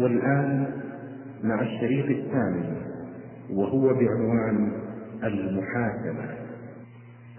[0.00, 0.66] والآن
[1.42, 2.76] مع الشريط الثامن
[3.50, 4.72] وهو بعنوان
[5.24, 6.46] المحاسبة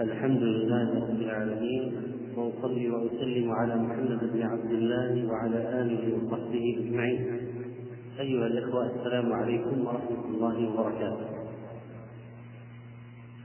[0.02, 1.92] الحمد لله رب العالمين
[2.38, 7.26] وأصلي وأسلم على محمد بن عبد الله وعلى آله وصحبه أجمعين.
[8.20, 11.28] أيها الإخوة السلام عليكم ورحمة الله وبركاته.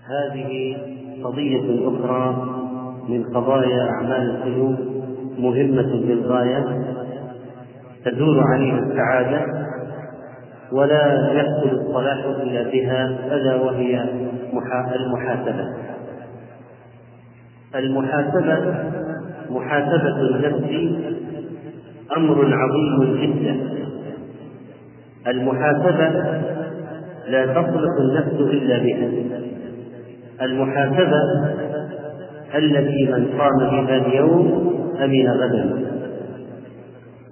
[0.04, 0.76] هذه
[1.24, 2.48] قضية أخرى
[3.08, 4.76] من قضايا أعمال القلوب
[5.38, 6.81] مهمة للغاية
[8.04, 9.46] تدور عليها السعادة
[10.72, 14.04] ولا يحصل الصلاح إلا بها ألا وهي
[14.94, 15.66] المحاسبة.
[17.74, 18.74] المحاسبة
[19.50, 20.94] محاسبة النفس
[22.16, 23.57] أمر عظيم جدا.
[25.26, 26.08] المحاسبة
[27.29, 29.08] لا تصلح النفس إلا بها.
[30.43, 31.21] المحاسبة
[32.55, 35.91] التي من قام بها اليوم أمن غدا.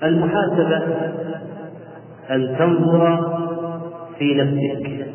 [0.03, 0.83] المحاسبة
[2.31, 3.19] أن تنظر
[4.19, 5.07] في نفسك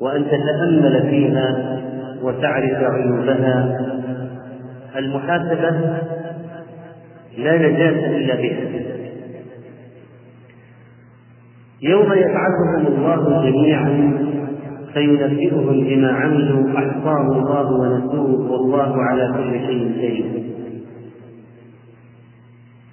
[0.00, 1.78] وأن تتأمل فيها
[2.22, 3.80] وتعرف عيوبها.
[4.96, 5.70] المحاسبة
[7.38, 8.84] لا نجاة إلا بها.
[11.82, 14.18] يوم يبعثهم الله جميعا
[14.92, 20.44] فينبئهم بما عملوا أحصاه الله ونسوه والله على كل شيء شهيد.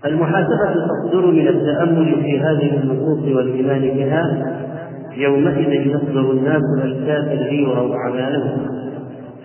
[0.05, 4.53] المحاسبة تصدر من التأمل في هذه النصوص والإيمان بها
[5.17, 8.67] يومئذ يصدر الناس الكافر ليروا أعمالهم.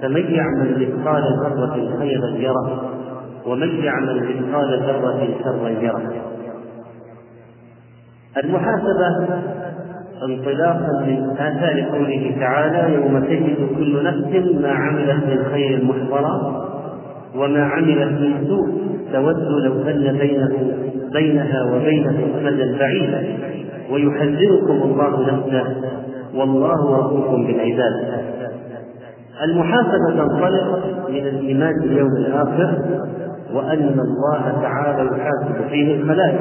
[0.02, 2.90] فمن يعمل مثقال ذرة خيرا يره
[3.46, 6.12] ومن يعمل مثقال ذرة شرا يره.
[8.44, 9.28] المحاسبة
[10.22, 16.66] انطلاقا من آثار قوله تعالى يوم تجد كل نفس ما عملت من خير محضرا.
[17.34, 18.68] وما عملت من سوء
[19.12, 20.76] تود لو أن بينه
[21.12, 23.24] بينها وبينه أمدا بعيدا.
[23.90, 25.76] ويحذركم الله نفسه.
[26.34, 28.26] والله رؤوف بالعباد.
[29.42, 32.78] المحاسبة تنطلق من الإيمان باليوم الآخر
[33.54, 36.40] وأن الله تعالى يحاسب فيه الخلائق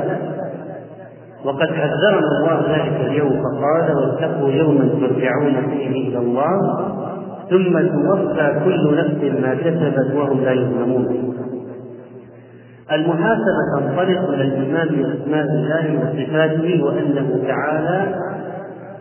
[1.46, 6.60] وقد حذرنا الله ذلك اليوم فقال واتقوا يوما ترجعون فيه إلى الله.
[7.50, 11.36] ثم توفى كل نفس ما كسبت وهم لا يظلمون.
[12.92, 18.16] المحاسبة تنطلق من الإيمان بأسماء الله وصفاته وأنه تعالى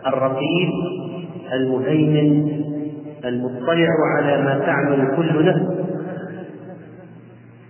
[0.07, 0.69] الرقيب
[1.53, 2.61] المهيمن
[3.25, 5.85] المطلع على ما تعمل كل نفس.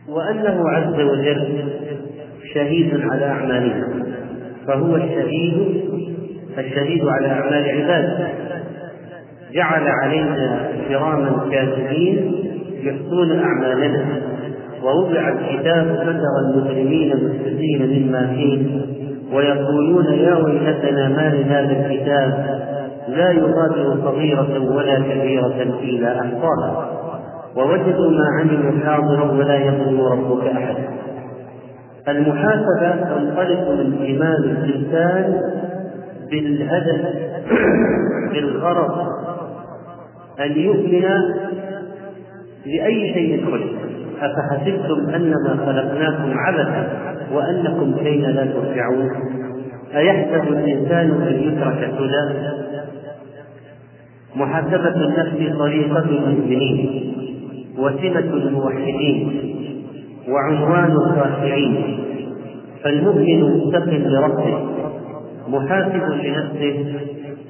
[0.09, 1.64] وأنه عز وجل
[2.53, 4.06] شهيد على أعمالنا.
[4.68, 5.84] فهو الشهيد
[6.58, 8.44] الشهيد على أعمال عباده.
[9.55, 12.31] جعل علينا كراما كاتبين
[12.83, 14.05] يحصون أعمالنا.
[14.83, 18.81] ووضع الكتاب فترى المجرمين مشفقين مما فيه.
[19.33, 22.59] ويقولون يا ويلتنا ما لهذا الكتاب؟
[23.07, 26.89] لا يغادر صغيرة ولا كبيرة إلا أحصاها.
[27.55, 30.83] ووجدوا ما عملوا حاضرا ولا يظلم ربك أحدا
[32.07, 35.41] المحاسبة تنطلق من إيمان الإنسان
[36.31, 37.01] بالهدف
[38.31, 39.07] بالغرض.
[40.40, 41.06] أن يؤمن
[42.66, 43.85] بأي شيء خلق
[44.22, 46.88] أفحسبتم أنما خلقناكم عبثا
[47.34, 49.12] وأنكم إلينا لا ترجعون؟
[49.96, 52.50] أيحسب الإنسان أن يترك سدى
[54.35, 57.13] محاسبة النفس طريقة المؤمنين
[57.78, 59.41] وسمة الموحدين
[60.29, 61.97] وعنوان الخاشعين.
[62.84, 64.66] فالمؤمن مستقل لربه
[65.47, 66.85] محاسب لنفسه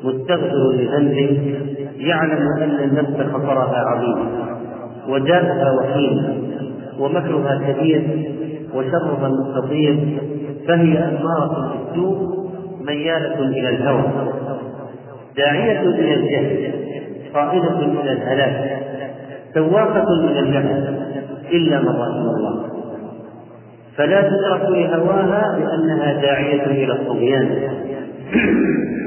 [0.03, 1.55] مستغفر لذنبه
[1.97, 4.27] يعلم أن النفس خطرها عظيم
[5.09, 6.45] وجاءها وحيم
[6.99, 8.03] ومكرها كبير
[8.73, 10.19] وشرها مستطير
[10.67, 12.45] فهي أمارة بالسوء
[12.81, 14.03] ميالة إلى الهوى
[15.37, 16.73] داعية إلى الجهل
[17.33, 18.85] قائدة إلى الهلاك
[19.53, 20.99] سواقة إلى الجهل
[21.51, 22.65] إلا من رحم الله.
[23.97, 27.49] فلا تترك لهواها لأنها داعية إلى الطغيان.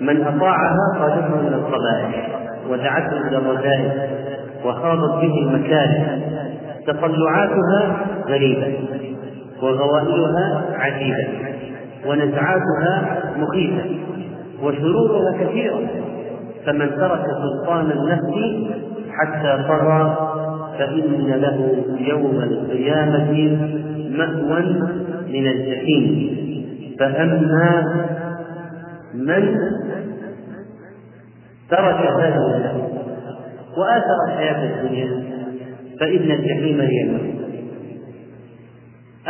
[0.00, 2.38] من أطاعها قادته إلى القبائح
[2.70, 3.90] ودعته إلى الرذائل
[4.64, 6.18] وخاضت به المكاره
[6.86, 7.96] تطلعاتها
[8.28, 8.78] غريبة
[9.62, 11.28] وغوائلها عجيبة
[12.06, 13.84] ونزعاتها مخيفة
[14.62, 15.80] وشرورها كثيرة
[16.66, 18.34] فمن ترك سلطان النفس
[19.12, 20.16] حتى طغى
[20.78, 23.58] فإن له يوم القيامة
[24.10, 24.62] مأوى
[25.28, 26.36] من الجحيم.
[27.00, 28.06] فأما
[29.16, 29.58] من
[31.70, 32.76] ترك هذا
[33.76, 35.36] وآثر الحياة الدنيا
[36.00, 37.36] فإن الجحيم هي المأوى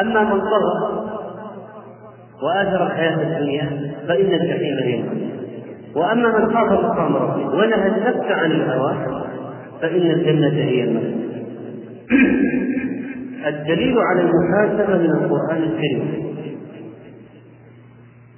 [0.00, 1.06] أما من طغى
[2.43, 5.27] وآثر الحياة الدنيا فإن الجحيم هي المأوى
[5.97, 8.97] وأما من خاف مقام ربه ونهى النفس عن الهوى
[9.83, 11.27] فإن الجنة هي المأوى
[13.47, 16.36] الدليل على المحاسبة من القرآن الكريم.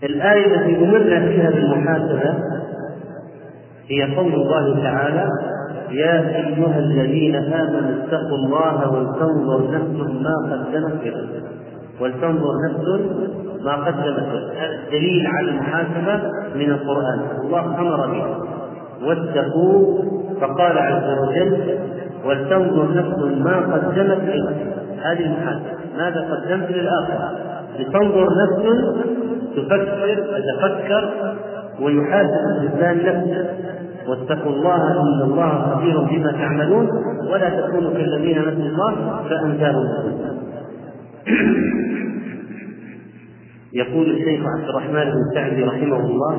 [0.03, 2.35] الآية التي أمرنا فيها بالمحاسبة
[3.89, 5.29] هي قول الله تعالى
[5.91, 11.43] يا أيها الذين آمنوا اتقوا الله ولتنظر نفس ما قدمت لغد
[12.01, 13.01] ولتنظر نفس
[13.65, 14.29] ما قدمت
[14.85, 17.21] الدليل على المحاسبة من القرآن.
[17.45, 18.27] الله أمر به.
[19.07, 20.03] واتقوا
[20.41, 21.79] فقال عز وجل
[22.25, 24.57] ولتنظر نفس ما قدمت لغد.
[25.03, 25.79] هذه المحاسبة.
[25.99, 27.33] ماذا قدمت للآخرة؟
[27.79, 28.95] لتنظر نفس
[29.63, 31.03] تفكر وتفكر
[31.81, 33.47] ويحاسب الإنسان نفسه.
[34.09, 36.89] واتقوا الله إن الله خبير بما تعملون.
[37.33, 39.85] ولا تكونوا كالذين نسوا الله فانساهم
[43.73, 46.35] يقول الشيخ عبد الرحمن بن سعدي رحمه الله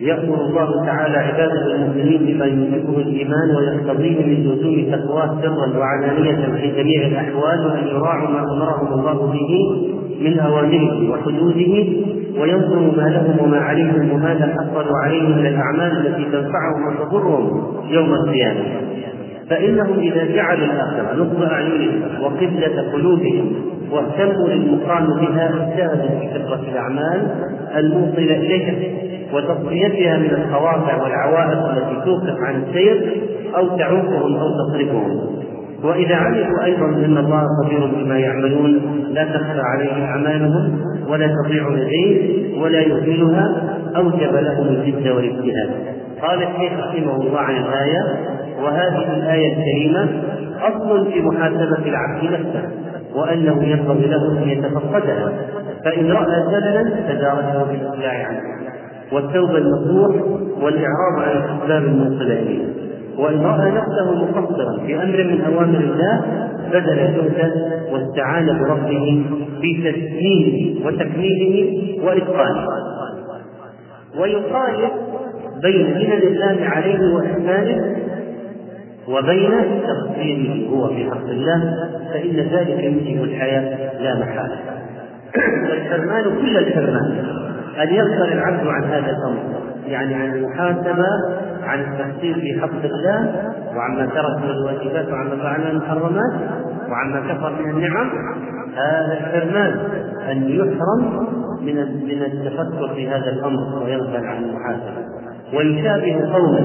[0.00, 6.82] يأمر الله تعالى عباده المؤمنين بما يوجبه الإيمان ويقتضيه من لزوم تقواه سرا وعلانية في
[6.82, 9.50] جميع الأحوال وأن يراعوا ما أمرهم الله به
[10.20, 11.86] من أوامره وحدوده
[12.40, 18.64] وينظروا ما لهم وما عليهم وماذا حصلوا عليه من الأعمال التي تنفعهم وتضرهم يوم القيامة.
[19.50, 23.52] فإنهم إذا جعلوا الآخرة نصب أعينهم وقبلة قلوبهم
[23.90, 27.28] واهتموا للمقام بها اجتهدوا في كثرة الأعمال
[27.76, 28.74] الموصلة إليها
[29.32, 33.22] وتصفيتها من الخواطع والعوائق التي توقف عن السير
[33.56, 35.36] أو تعوقهم أو تصرفهم
[35.84, 42.60] وإذا علموا أيضا أن الله خبير بما يعملون لا تخفى عليه أعمالهم ولا تضيع لديه
[42.60, 45.70] ولا يهملها أوجب لهم الجد والاجتهاد
[46.22, 48.16] قال الشيخ رحمه الله عن الآية
[48.62, 50.22] وهذه الآية الكريمة
[50.60, 52.68] أصل في محاسبة العبد نفسه
[53.14, 55.32] وأنه ينبغي له أن يتفقدها
[55.84, 58.40] فإن رأى زللا تداركه بالإقلاع عنه.
[59.12, 60.16] والتوبة النصوح
[60.62, 62.64] والإعراض عن الأسباب الموصلة إليه
[63.18, 66.20] وإن رأى نفسه مقصرا في أمر من أوامر الله
[66.72, 67.52] بذل جهدا
[67.92, 69.24] واستعان بربه
[69.60, 72.66] في تسليمه وتكميله وإتقانه.
[74.20, 74.90] ويقارن
[75.62, 77.96] بين من الله عليه وإحسانه
[79.08, 84.58] وبين تقصيره هو في حق الله فإن ذلك يوجب الحياة لا محالة.
[85.70, 87.24] والحرمان كل الحرمان
[87.82, 91.06] أن يغفل العبد عن هذا الأمر يعني عن المحاسبة
[91.62, 96.32] عن التقصير في حق الله وعما ترك من الواجبات وعما فعل من المحرمات
[96.88, 98.10] وعما كفر من النعم.
[98.76, 99.78] هذا الحرمان
[100.30, 101.26] أن يحرم
[101.60, 101.74] من
[102.04, 105.15] من التفكر في هذا الأمر ويغفل عن المحاسبة.
[105.54, 106.60] ويشابه قوما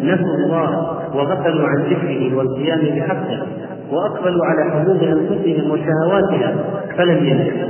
[0.00, 3.42] نسوا الله وغفلوا عن ذكره والقيام بحقه
[3.92, 6.54] وأقبلوا على حدود أنفسهم وشهواتها
[6.96, 7.68] فلم ينجحوا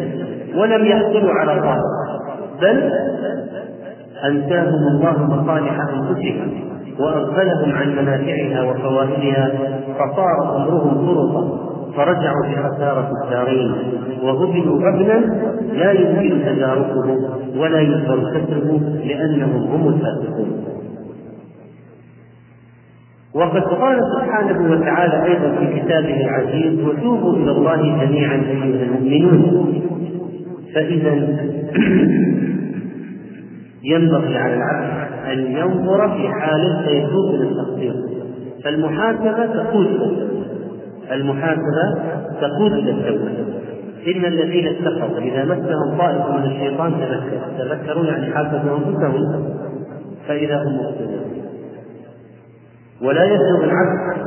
[0.56, 1.78] ولم يحصلوا على الله
[2.60, 2.92] بل
[4.24, 9.50] أنساهم الله مصالح أنفسهم وأغفلهم عن منافعها وفوائدها
[9.98, 13.72] فصار أمرهم فرطا فرجعوا بخسارة الدارين
[14.22, 15.18] وهبلوا غبنا
[15.72, 17.18] لا يمكن تداركه
[17.56, 20.64] ولا يقدر كسره لأنهم هم الفاسقون.
[23.34, 29.82] وقد قال سبحانه وتعالى أيضا في كتابه العزيز وتوبوا إلى الله جميعا أيها المؤمنون.
[30.74, 31.14] فإذا
[33.84, 37.94] ينبغي على العبد أن ينظر في حال سيتوب إلى التقصير
[38.64, 39.88] فالمحاسبة تقود
[41.10, 41.94] المحاسبة
[42.40, 43.30] تقود إلى التوبة
[44.06, 49.54] إن الذين اتقوا إذا مسهم طائف من الشيطان تذكروا تذكروا يعني حاسبوا أنفسهم
[50.28, 51.22] فإذا هم مبطلون
[53.02, 54.22] ولا يسلم العبد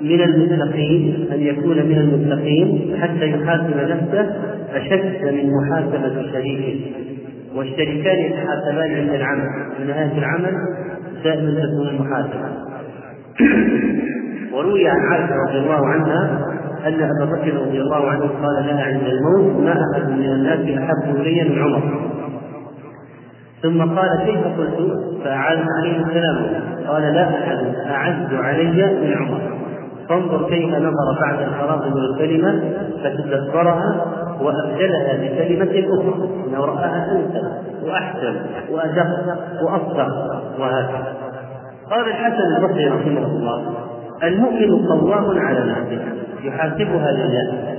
[0.00, 4.36] من المتقين أن يكون من المتقين حتى يحاسب نفسه
[4.74, 6.80] أشد من محاسبة شريكه.
[7.54, 9.48] والشريكان يتحاسبان عند العمل.
[9.80, 10.54] من نهاية العمل
[11.24, 12.50] دائما تكون المحاسبة.
[14.56, 16.46] وروي عن عائشة رضي الله عنها
[16.86, 21.16] أن أبا بكر رضي الله عنه قال لها عند الموت ما أحد من الناس أحب
[21.16, 22.10] إلي من عمر.
[23.62, 24.76] ثم قال كيف قلت؟
[25.24, 26.46] فأعاد عليه السلام.
[26.88, 29.40] قال لا أحد أعز علي من عمر.
[30.08, 32.60] فانظر كيف نظر بعد الفراغ من الكلمة
[33.04, 34.06] فتدبرها
[34.40, 36.28] وأبدلها بكلمة أخرى.
[36.48, 37.48] أنه رآها أنسب
[37.84, 38.36] وأحسن
[38.70, 41.14] وأدق وأصدق وهكذا.
[41.90, 43.86] قال الحسن البصري رحمه الله
[44.22, 46.04] المؤمن قوام على نفسه
[46.44, 47.76] يحاسبها لله.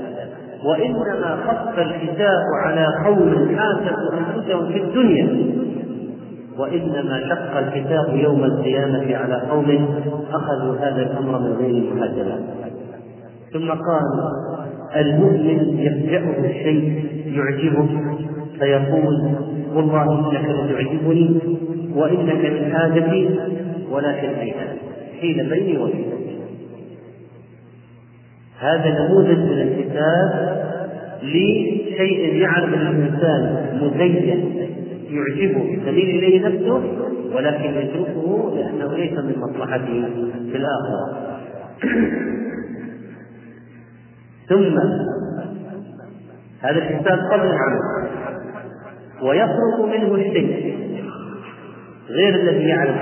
[0.66, 5.28] وإنما خف الحساب على قوم حاسبوا أنفسهم في الدنيا.
[6.60, 9.88] وإنما شق الحساب يوم القيامة على قوم
[10.32, 12.36] أخذوا هذا الأمر من غير محاسبة.
[13.54, 14.32] ثم قال
[14.96, 17.88] المؤمن يفجأه الشيء يعجبه
[18.60, 19.32] فيقول
[19.74, 21.40] والله إنك لتعجبني
[21.96, 23.40] وإنك من حاجتي
[23.92, 24.78] ولكن هيهات
[25.22, 26.27] حين بيني وبينك.
[28.60, 30.58] هذا نموذج من الكتاب
[31.24, 34.68] لشيء يعرف الإنسان مزين
[35.10, 36.84] يعجبه تميل اليه نفسه
[37.36, 40.10] ولكن يتركه لأنه ليس من مصلحته
[40.52, 41.38] في الآخرة.
[44.50, 44.78] ثم
[46.62, 47.82] هذا الحساب قبل العمل
[49.22, 50.78] ويخرج منه الشيء
[52.10, 52.96] غير الذي يعرف.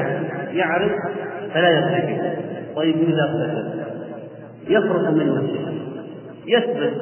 [0.53, 0.91] يعرف
[1.53, 2.35] فلا يرتكب
[2.75, 3.74] طيب اذا ارتكب
[4.67, 5.75] يخرج منه الشيء
[6.47, 6.93] يثبت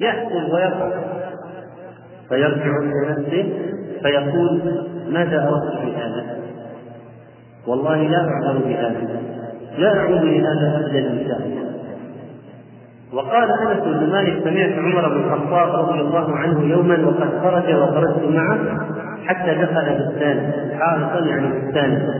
[0.00, 0.90] يحصل ويقع
[2.28, 3.44] فيرجع إلى نفسه
[4.02, 4.60] فيقول
[5.10, 6.38] ماذا أردت بهذا؟
[7.66, 9.20] والله لا أعلم بهذا
[9.78, 10.88] لا أعود لهذا
[11.28, 11.62] شاء الله
[13.12, 18.24] وقال أنس بن مالك سمعت عمر بن الخطاب رضي الله عنه يوما وقد خرج وخرجت
[18.28, 18.58] معه
[19.26, 22.18] حتى دخل بستان حائطا يعني بستانا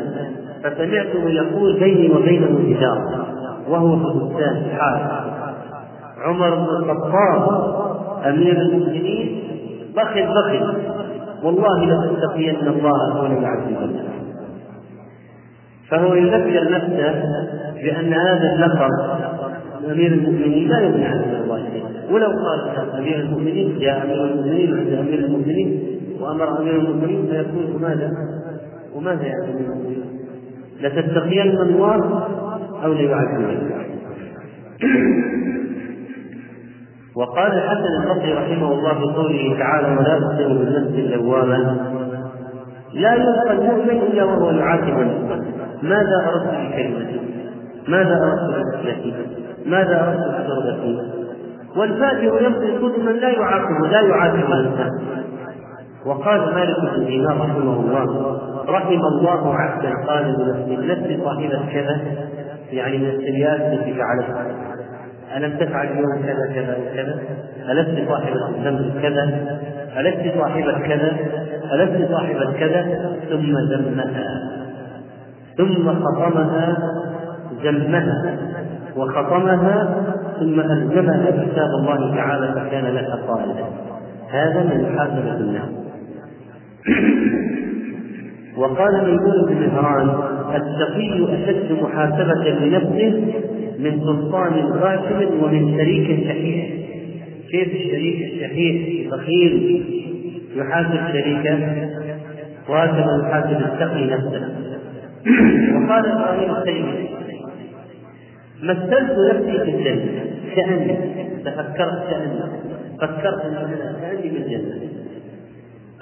[0.63, 3.32] فسمعته يقول بيني وبينه جدار
[3.73, 5.11] وهو بستان حائط
[6.25, 7.73] عمر بن الخطاب
[8.27, 9.43] أمير المؤمنين
[9.97, 10.75] بخل بخل
[11.43, 14.05] والله لتتقين الله دون يعذبنا
[15.89, 17.23] فهو يذكر نفسه
[17.83, 18.91] بأن هذا اللقب
[19.91, 21.63] أمير المؤمنين لا يغني عن الله
[22.11, 25.83] ولو قال أمير المؤمنين جاء أمير المؤمنين عند أمير المؤمنين
[26.21, 28.11] وأمر أمير المؤمنين فيقول ماذا؟
[28.95, 30.03] وماذا يعني أمير المؤمنين؟
[30.83, 32.27] لتتقين الله
[32.85, 33.73] أو ليعذبك
[37.17, 41.77] وقال الحسن البصري رحمه الله في قوله تعالى ولا تقسم بالنفس اللوامه
[42.95, 47.21] لا يلقى المؤمن إلا وهو يعاتب نفسه ماذا أردت بكلمتي؟
[47.89, 49.15] ماذا أردت بكلمتي؟
[49.67, 51.23] ماذا أردت بتربتي؟
[51.77, 54.91] والفاجر يمضي قدما لا يعاقب لا يعاتب نفسه
[56.07, 62.01] وقال مالك بن دينار رحمه الله رحم الله عبدا قال لنفسه لست صاحبة كذا
[62.73, 64.47] يعني من السيئات التي فعلتها
[65.37, 67.19] ألم تفعل اليوم كذا كذا وكذا؟
[67.73, 69.23] ألست صاحبة الذنب كذا؟
[70.01, 71.17] ألست صاحبة كذا؟
[71.73, 74.53] ألست صاحبة كذا؟ ثم ذمها
[75.57, 76.77] ثم خطمها
[77.63, 78.37] ذمها
[78.97, 80.05] وخطمها
[80.41, 83.65] ثم ألزمها كتاب الله تعالى فكان لها قائدا
[84.31, 85.69] هذا من محاسبة الناس
[88.59, 93.23] وقال ميمون بن مهران التقي أشد محاسبة لنفسه
[93.79, 96.67] من سلطان غاشم ومن شريك شحيح.
[97.51, 99.85] كيف الشريك الشحيح بخيل
[100.57, 101.59] يحاسب شريكه
[102.69, 104.49] وهكذا يحاسب التقي نفسه.
[105.75, 107.09] وقال إبراهيم التيمي
[108.63, 110.25] مثلت نفسي في الجنة
[110.57, 110.97] كأني
[111.45, 112.41] تفكرت كأني
[113.01, 114.75] فكرت ان كأني في الجنة.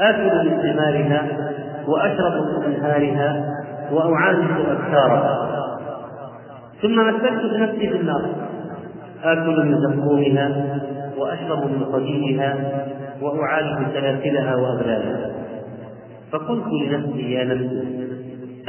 [0.00, 1.28] آكل من ثمارها
[1.88, 3.46] وأشرب من انهارها
[3.92, 5.50] واعالج ابكارها
[6.82, 8.22] ثم مثلت بنفسي في النار.
[9.22, 10.80] آكل من زقومها
[11.18, 12.56] وأشرب من صديدها
[13.22, 15.30] وأعالج سلاسلها وأغلالها.
[16.32, 18.08] فقلت لنفسي يا نفسي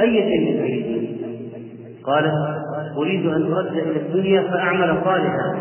[0.00, 1.16] أي شيء تريدين؟
[2.04, 2.32] قالت
[2.96, 5.54] أريد أن أرد إلى الدنيا فأعمل صالحا.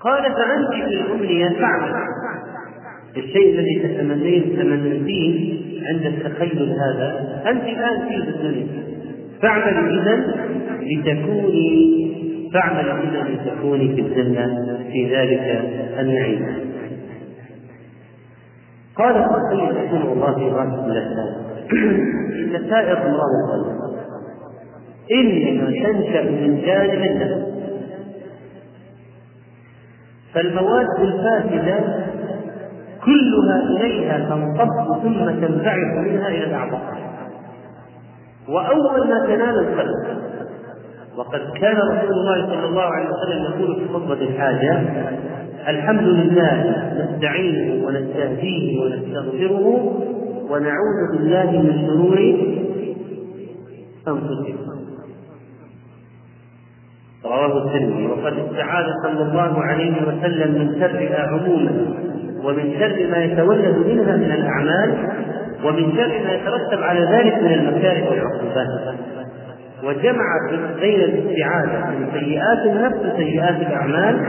[0.00, 1.92] قال فأنت في الأمنية فاعمل
[3.16, 8.66] الشيء الذي تتمنين تمنيتيه عند التخيل هذا أنت الآن في الدنيا.
[9.42, 10.14] فاعمل إذا
[10.82, 12.08] لتكوني
[12.54, 15.64] فاعمل إذا لتكوني في الجنة في ذلك
[16.00, 16.46] النعيم.
[18.96, 21.34] قال القيم رحمه الله في غاية الأحلام
[22.54, 23.78] إن سائر الله القلب
[25.12, 27.48] إنما تنشأ من جانب النفس.
[30.34, 32.07] فالمواد الفاسدة
[33.08, 36.96] كلها إليها تنصب ثم تنبعث منها إلى الأعضاء.
[38.48, 40.18] وأول ما تنال القلب
[41.16, 44.80] وقد كان رسول الله صلى الله عليه وسلم يقول في خطبة الحاجة
[45.68, 46.54] الحمد لله
[46.98, 49.66] نستعينه ونستهديه ونستغفره
[50.50, 52.18] ونعوذ بالله من شرور
[54.08, 54.78] أنفسنا.
[57.24, 61.84] رواه الترمذي وقد استعاذ صلى الله عليه وسلم من شرها عموما
[62.44, 64.94] ومن شر ما يتولد منها من الأعمال
[65.64, 68.94] ومن شر ما يترتب على ذلك من المكاره والعقوبات.
[69.84, 70.24] وجمع
[70.80, 74.26] بين الاستعاذة من سيئات النفس وسيئات الأعمال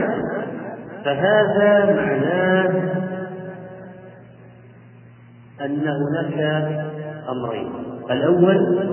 [1.04, 2.70] فهذا معناه
[5.64, 6.84] أن هناك
[7.28, 7.68] أمرين.
[8.10, 8.88] الأول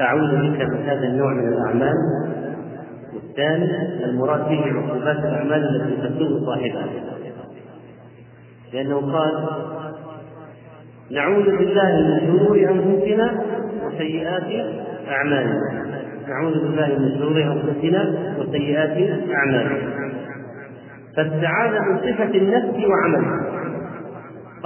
[0.00, 1.94] أعوذ بك من هذا النوع من الأعمال.
[3.14, 7.17] الثاني المراد به عقوبات الأعمال التي تسوء صاحبها.
[8.72, 9.48] لأنه قال
[11.10, 13.42] نعوذ بالله من شرور أنفسنا
[13.84, 14.66] وسيئات
[15.08, 15.60] أعمالنا.
[16.28, 20.08] نعوذ بالله من شرور أنفسنا وسيئات أعمالنا.
[21.16, 23.58] فاستعاذ من صفة النفس وعملها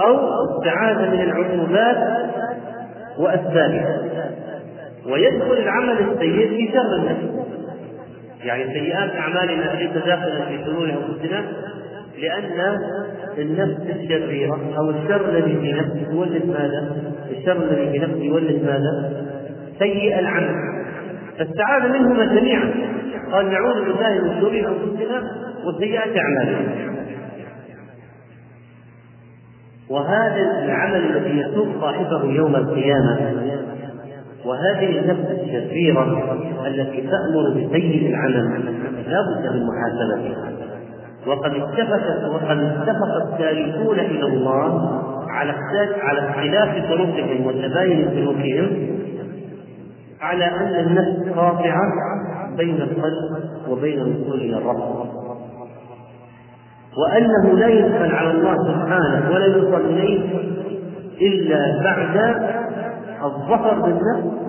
[0.01, 1.97] أو استعاذ من العقوبات
[3.17, 4.01] وأسبابها
[5.09, 7.47] ويدخل العمل السيء في شر النفس.
[8.43, 11.43] يعني سيئات أعمالنا ليس داخلا في شرور أنفسنا؟
[12.21, 12.77] لأن
[13.37, 16.95] النفس الشريرة أو الشر الذي في نفسه يولد ماذا؟
[17.31, 19.23] الشر الذي في نفسه يولد ماذا؟
[19.79, 20.55] سيء العمل
[21.37, 22.71] فاستعاذ منهما جميعا
[23.31, 25.31] قال نعوذ بالله من شرور أنفسنا
[25.65, 26.93] وسيئات أعمالنا
[29.89, 33.19] وهذا العمل الذي يسوق صاحبه يوم القيامة
[34.45, 36.37] وهذه النفس الشريرة
[36.67, 38.65] التي تأمر بسيء العمل
[39.07, 40.72] لا بد من محاسبتها
[41.27, 45.53] وقد اتفقت وقد اتفق السالكون إلى الله على
[46.01, 48.97] على اختلاف طرقهم وتباين سلوكهم
[50.21, 51.93] على أن النفس قاطعة
[52.57, 55.05] بين القلب وبين الوصول إلى الرب.
[56.97, 60.19] وأنه لا يدخل على الله سبحانه ولا يوصل إليه
[61.21, 62.35] إلا بعد
[63.23, 64.43] الظفر بالنفس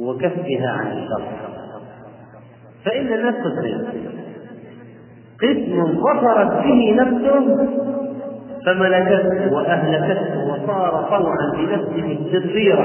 [0.00, 1.22] وكفها عن الشر.
[2.84, 3.46] فإن النفس
[5.42, 7.68] قسم ظفرت به نفسه
[8.66, 12.82] فملكته وأهلكته وصار طوعا بنفسه الشريرة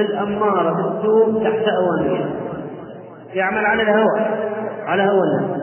[0.00, 2.30] الأمارة بالسوء تحت أوامرها
[3.34, 4.20] يعمل على الهوى
[4.86, 5.62] على هوى النفس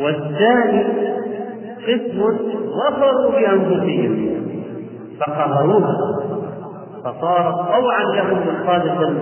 [0.00, 0.84] والثاني
[1.86, 4.36] قسم ظفروا بأنفسهم
[5.20, 5.96] فقهروها
[7.04, 9.14] فصارت طوعا لهم منقادة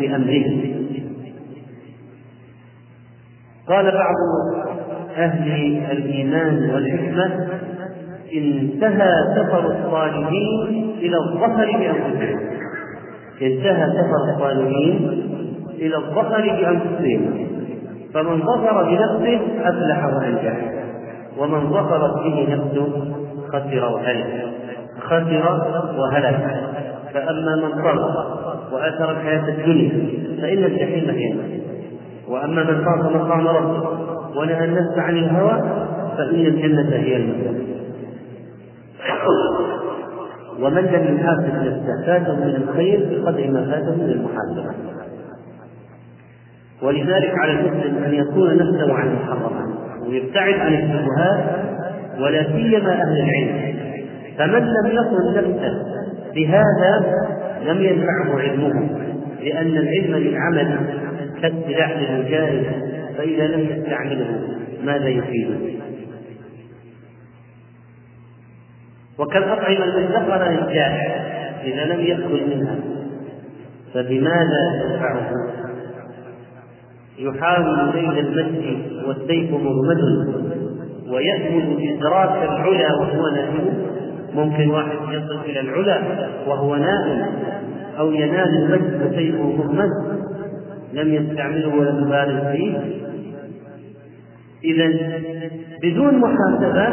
[0.00, 0.80] بأمرهم
[3.68, 4.14] قال بعض
[5.16, 7.48] أهل الإيمان والحكمة
[8.34, 12.40] انتهى سفر الصالحين إلى الظفر بأنفسهم.
[13.42, 15.22] انتهى سفر الصالحين
[15.78, 17.46] إلى الظفر بأنفسهم.
[18.14, 20.56] فمن ظفر بنفسه أفلح وأنجح.
[21.38, 23.14] ومن ظفرت به نفسه
[23.48, 24.46] خسر وهلك
[25.00, 25.60] خسر
[25.98, 26.70] وهلك.
[27.14, 28.40] فأما من طغى
[28.72, 29.90] وآثر الحياة الدنيا
[30.42, 31.59] فإن الجحيم هي.
[32.30, 33.88] وأما من خاف مقام ربه
[34.36, 35.62] ونهى النفس عن الهوى
[36.16, 37.70] فإن الجنة هي المأوى.
[40.60, 44.74] ومن لم يحاسب نفسه فاته من الخير بقدر ما فاته من المحاسبة.
[46.82, 49.68] ولذلك على المسلم أن يكون نفسه عن المحرمات
[50.06, 51.44] ويبتعد عن الشبهات
[52.20, 53.74] ولا سيما أهل العلم.
[54.38, 55.82] فمن لم يكن نفسه
[56.34, 57.16] بهذا
[57.66, 58.88] لم ينفعه علمه
[59.42, 60.78] لأن العلم للعمل
[61.42, 62.64] كالسلاح للمجاهد
[63.18, 64.40] فإذا لم يستعمله
[64.84, 65.80] ماذا يفيده؟
[69.18, 71.30] وكالأطعمة المدخرة للجائع
[71.64, 72.76] إذا لم يأكل منها
[73.94, 75.30] فبماذا ينفعه؟
[77.18, 80.00] يحاول ليل المسجد والسيف مغمد
[81.08, 83.90] ويأمل إدراك العلا وهو نائم
[84.34, 86.00] ممكن واحد يصل إلى العلا
[86.46, 87.26] وهو نائم
[87.98, 90.19] أو ينال المجد وسيفه مغمد
[90.92, 92.78] لم يستعمله ولم يبالغ فيه.
[94.64, 94.88] إذا
[95.82, 96.88] بدون محاسبة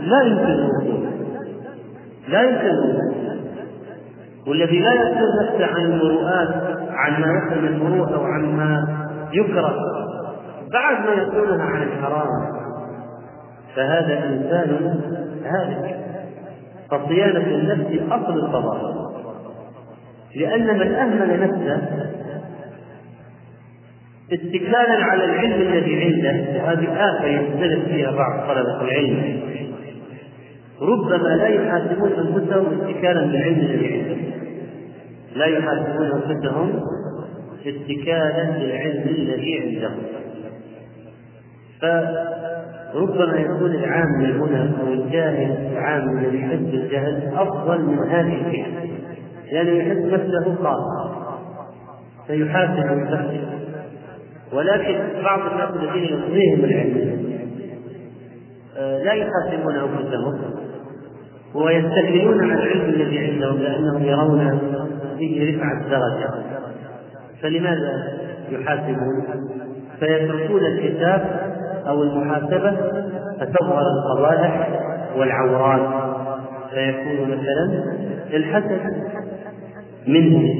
[0.00, 0.68] لا يمكن
[2.28, 2.98] لا يمكن
[4.46, 6.48] والذي لا يسأل نفسه عن المروءات
[6.90, 8.98] عن ما يحرم المروءة وعن ما
[9.32, 9.74] يكره
[10.72, 12.28] بعد ما يقولها عن الحرام
[13.76, 15.00] فهذا إنسان
[15.44, 15.96] هالك.
[16.90, 18.94] فصيانة النفس أصل الفضائل
[20.36, 22.10] لأن من أهمل نفسه
[24.32, 29.40] اتكالا على العلم الذي عنده وهذه آفة يختلف فيها بعض طلبة العلم.
[30.82, 34.18] ربما لا يحاسبون أنفسهم اتكالا بالعلم الذي عندهم
[35.36, 36.80] لا يحاسبون أنفسهم
[37.66, 40.02] اتكالا بالعلم الذي عندهم
[41.80, 48.66] فربما يكون العامل هنا أو الجاهل العامل الذي يحس بالجهل أفضل من هذه الفئة.
[49.52, 51.10] لأنه يحس نفسه خاص.
[52.26, 53.63] فيحاسب نفسه.
[54.52, 57.24] ولكن بعض الناس الذين يصليهم العلم
[58.76, 60.40] آه، لا يحاسبون أنفسهم
[61.54, 64.60] ويستكبرون عن العلم الذي عندهم لأنهم يرون
[65.18, 66.44] فيه رفعه درجه
[67.42, 68.12] فلماذا
[68.50, 69.24] يحاسبون؟
[70.00, 71.50] فيتركون الحساب
[71.86, 72.76] أو المحاسبة
[73.40, 74.68] فتظهر القبائح
[75.16, 76.14] والعورات.
[76.70, 77.84] فيكون مثلا
[78.34, 78.80] الحسد
[80.06, 80.54] منه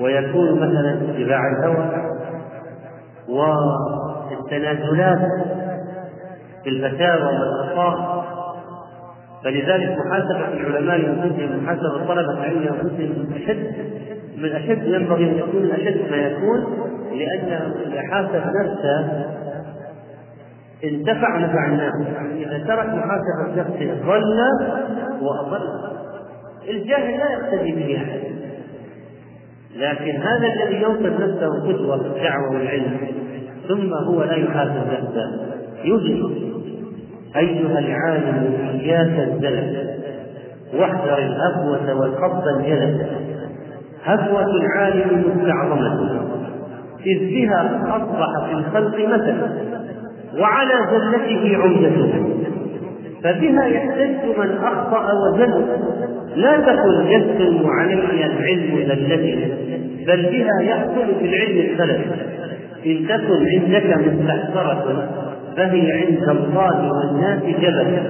[0.00, 2.11] ويكون مثلا اتباع الهوى.
[3.28, 5.18] والتنازلات
[6.62, 8.22] في الفتاوى والأخطاء.
[9.44, 13.72] فلذلك محاسبة العلماء لأنفسهم محاسبة طلبة العلم لأنفسهم أشد
[14.36, 16.64] من أشد ينبغي أن يكون أشد ما يكون
[17.12, 19.26] لأن إذا حاسب نفسه
[20.84, 21.94] انتفع نفع الناس.
[22.36, 24.40] إذا ترك محاسبة نفسه ضل
[25.20, 25.68] وأضل.
[26.68, 28.20] الجاهل لا يقتدي به أحد.
[29.76, 32.96] لكن هذا الذي يوصف نفسه قدوة الدعوة والعلم
[33.68, 35.30] ثم هو لا يحاسب نفسه.
[35.84, 36.52] يجري
[37.36, 39.90] أيها العالم إياك الزلل
[40.74, 43.06] واحذر الهفوة والقبض الجلد.
[44.04, 46.22] هفوة العالم مستعظمة
[47.06, 49.52] إذ بها أصبح في الخلق مثلا
[50.38, 52.12] وعلى زلته عمدته
[53.22, 55.66] فبها يحتج من أخطأ وزل
[56.36, 59.52] لا تقل يسلم علي العلم ذلتي
[60.06, 62.00] بل بها يحصل في العلم الخلل
[62.86, 65.08] إن تكن عندك مستحضرة
[65.56, 68.02] فهي عند الله والناس جبل.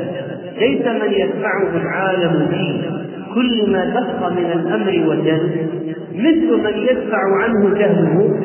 [0.59, 2.91] ليس من يدفعه العالم فيه
[3.35, 5.67] كل ما دق من الأمر وجل
[6.15, 8.41] مثل من يدفع عنه جهله.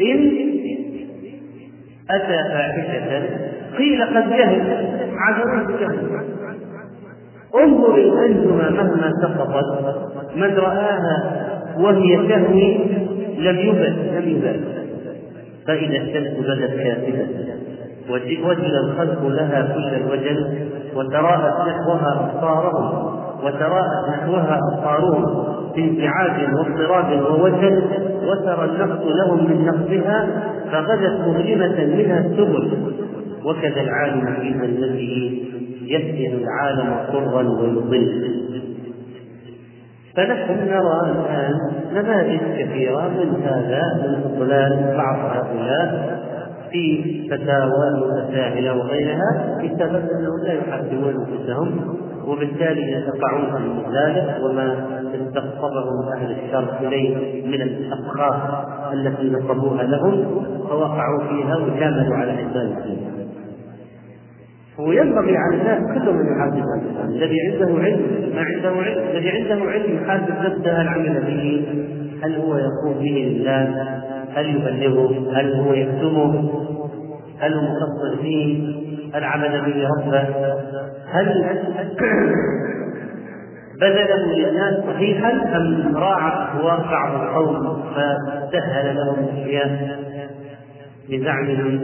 [0.00, 0.32] إن
[2.10, 3.22] أتى فاحشة
[3.78, 4.62] قيل قد جهل.
[5.18, 5.98] عذره بجهل
[7.62, 9.96] انظر الأنجم مهما سقطت.
[10.36, 12.76] من رآها وهي تهوي
[13.38, 14.60] لم يبل لم يبل
[15.66, 17.26] فإذا الشمس بدت كافلة
[18.44, 27.82] وجل الخلق لها كل الوجل وتراءت نحوها أبصارهم وتراءت نحوها أبصارهم في انفعاج واضطراب ووجل
[28.26, 30.28] وترى النقص لهم من نقصها
[30.72, 32.70] فغدت مظلمة منها السبل.
[33.44, 35.42] وكذا العالم في ذلته
[35.86, 38.30] يسجن العالم طرا ويضل.
[40.16, 41.58] فنحن نرى الآن
[41.92, 46.14] نماذج كثيرة من هذا من إضلال بعض هؤلاء
[46.70, 51.96] في فتاوى متساهله وغيرها بسبب أنهم لا يحاسبون أنفسهم
[52.26, 54.76] وبالتالي يقعون في ذلك وما
[55.14, 62.76] استقطبهم أهل الشر إليه من الافخاخ التي نصبوها لهم فوقعوا فيها وكملوا على حساب
[64.78, 68.00] وينبغي على الناس كلهم أن يحاسب نفسه الذي عنده علم
[68.34, 71.66] ما عنده علم الذي عنده علم يحاسب نفسه هل عمل به.
[72.22, 73.88] هل هو يقوم به لله؟
[74.34, 76.50] هل يبلغه؟ هل هو يكتمه؟
[77.40, 78.74] هل هو مقصر فيه؟
[79.14, 80.28] هل عمل به ربه؟
[81.10, 81.44] هل
[83.80, 89.98] بذله للناس صحيحا أم راعى واقع القوم فسهل لهم الاشياء
[91.10, 91.80] بزعمهم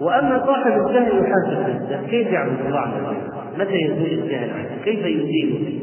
[0.00, 4.98] وأما صاحب الجهل يحاسب نفسه كيف يعبد الله عز وجل؟ متى يزول الجهل عنه؟ كيف
[4.98, 5.80] يزيله؟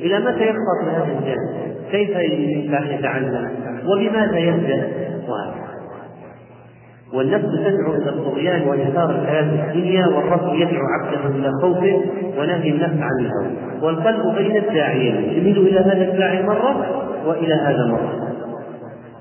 [0.00, 2.10] إلى متى يبقى في هذا الجهل؟ كيف
[2.90, 3.50] يتعلم؟
[3.86, 4.88] وبماذا يبدا؟
[7.14, 12.00] والنفس تدعو إلى الطغيان واثار الحياة الدنيا والرب يدعو عبده إلى خوفه
[12.38, 18.28] ونهي النفس عن الهوى والقلب بين الداعيين يميل إلى هذا الداعي مرة وإلى هذا مرة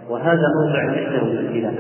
[0.10, 1.74] وهذا موضع الفتنه والابتلاء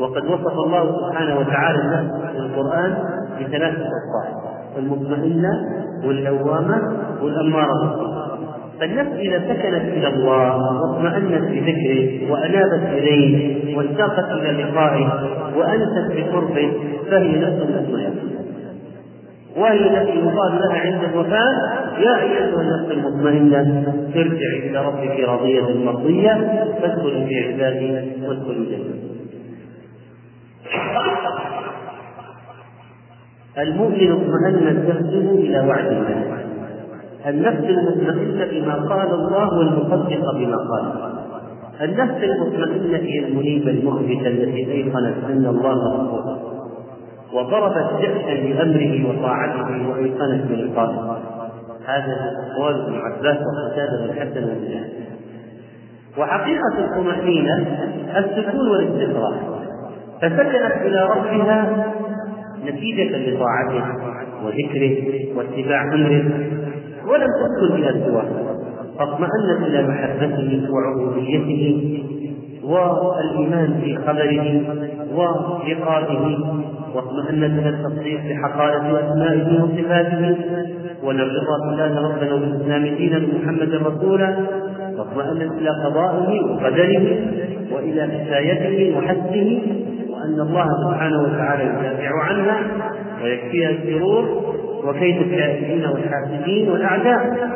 [0.00, 2.94] وقد وصف الله سبحانه وتعالى النفس في القرآن
[3.40, 5.50] بثلاثه أوصاف المطمئنة
[6.04, 8.06] واللوامه والأمارة.
[8.80, 16.72] فالنفس إذا سكنت إلى الله واطمأنت بذكره وأنابت إليه واشتاقت إلى لقائه وأنست بقربه
[17.10, 18.14] فهي نفس مطمئنة
[19.56, 21.52] وهي التي يقال لها عند الوفاة
[21.98, 23.84] يا أيتها النفس المطمئنة
[24.16, 27.92] ارجعي إلى ربك راضية مرضية فادخلي في عبادي
[28.28, 29.19] وادخلي جنة
[33.58, 36.44] المؤمن اطمأنت نفسه إلى وعد الله.
[37.26, 40.84] النفس المطمئنة بما قال الله والمصدقة بما قال.
[41.80, 46.50] النفس المطمئنة هي المنيبة المخبتة التي أيقنت أن الله غفور
[47.32, 51.18] وضربت جأشا لأمره وطاعته وأيقنت بلقائه.
[51.86, 54.90] هذا أقوال ابن عباس وقتادة الحسن والجهل
[56.18, 57.66] وحقيقة الطمأنينة
[58.16, 59.59] السكون والاستقرار
[60.22, 61.86] فسكنت إلى ربها
[62.66, 63.84] نتيجة لطاعته
[64.44, 64.96] وذكره
[65.36, 66.24] واتباع أمره
[67.06, 68.56] ولم تدخل إلى سواه.
[68.98, 72.04] فاطمأنت إلى محبته وعبوديته
[72.64, 74.62] والإيمان في خبره
[75.14, 76.38] ولقائه.
[76.94, 80.36] واطمأنت إلى التصديق بحقائق أسمائه وصفاته.
[81.02, 84.36] والارتضاء بالله ربنا وبالإسلام دينا محمد رسولا.
[84.98, 87.18] واطمأنت إلى قضائه وقدره
[87.72, 89.60] وإلى كفايته وحسه
[90.20, 92.60] وأن الله سبحانه وتعالى يدافع عنها
[93.22, 94.24] ويكفيها الشرور
[94.84, 97.50] وكيد الكافرين والحاسدين والأعداء.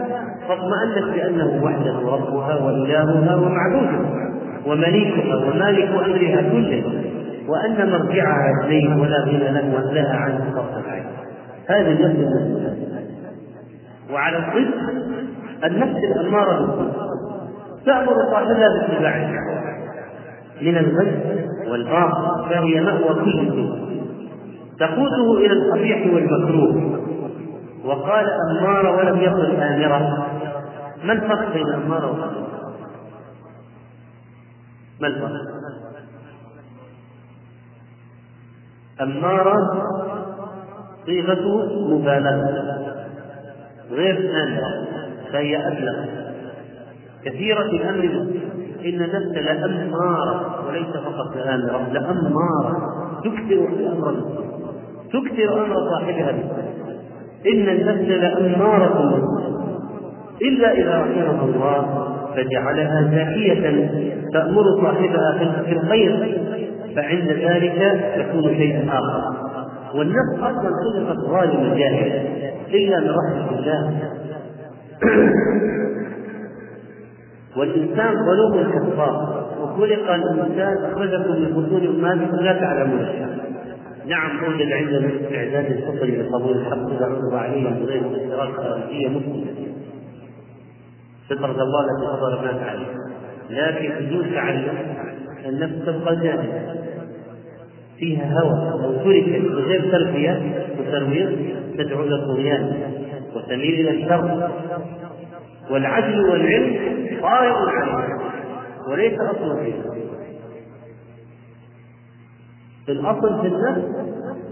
[0.49, 4.31] فاطمأنت بأنه وحده ربها وإلهها ومعبودها
[4.67, 6.83] ومليكها ومالك أمرها كله
[7.49, 11.05] وأن مرجعها إليه ولا غنى له لها عنه طرف العين.
[11.69, 12.75] هذه النفس
[14.13, 14.75] وعلى الضد
[15.65, 16.91] النفس الأمارة
[17.87, 19.31] تأمر صاحبها باتباع
[20.63, 23.85] من الغي والباطل فهي مأوى كل سوء
[24.79, 27.01] تقوده إلى القبيح والمكروه.
[27.85, 30.27] وقال أمارة ولم يقل آمرة.
[31.05, 32.49] ما الفرق بين أمارة وآمرة؟
[35.01, 35.31] ما الفرق؟
[39.01, 39.83] أمارة
[41.07, 42.97] صيغة مبالغة.
[43.91, 44.87] غير آمرة
[45.33, 46.05] فهي أبلغ.
[47.25, 48.27] كثيرة الأمر
[48.85, 52.77] إن النفس لأمارة وليس فقط لآمرة لأمارة.
[53.25, 54.15] تكثر الأمر
[55.13, 56.31] تكثر أمر صاحبها
[57.53, 59.23] إن النفس لأمارة.
[60.43, 63.91] إلا إذا رحمها الله فجعلها زاكية
[64.33, 66.39] تأمر صاحبها في الخير.
[66.97, 69.35] فعند ذلك يكون شيئا آخر.
[69.95, 72.23] والنفس أصلا خلقت ظالمة جاهلة
[72.75, 74.11] إلا من رحمة الله.
[77.57, 83.39] والإنسان ظلوم كفار وخلق الإنسان أخرجكم من بطون أمهاتكم لا تعلمون شيئا
[84.07, 89.45] نعم توجد عندنا استعداد الفطر لقبول الحق تعود عليها بغير اشتراك خارجية مسلمة
[91.31, 93.05] فطرة الله التي فطر الناس عليها.
[93.51, 94.69] لكن بدون تعلم
[95.47, 96.75] النفس تبقى جاهلة.
[97.99, 101.39] فيها هوى لو تركت بغير تربية وترويض
[101.79, 102.73] تدعو إلى الطغيان
[103.37, 104.51] وتميل إلى الشر.
[105.71, 106.77] والعدل والعلم
[107.25, 108.19] طارئ عليها
[108.89, 109.85] وليس أصلا فيها
[112.89, 113.85] الأصل في النفس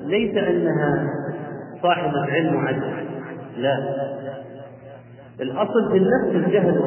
[0.07, 1.07] ليس أنها
[1.83, 3.07] صاحبة علم وعدل
[3.57, 3.77] لا.
[5.41, 6.83] الأصل في النفس الجهل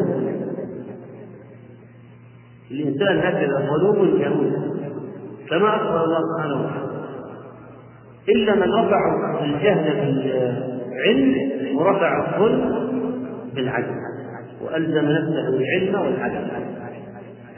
[2.71, 4.51] الإنسان هكذا ظلوم جهول.
[5.49, 6.85] كما أخبر الله سبحانه وتعالى؟
[8.29, 8.99] إلا من رفع
[9.43, 12.89] الجهل بالعلم ورفع الظلم
[13.55, 14.04] بالعدل.
[14.65, 16.47] وألزم نفسه العلم والعدل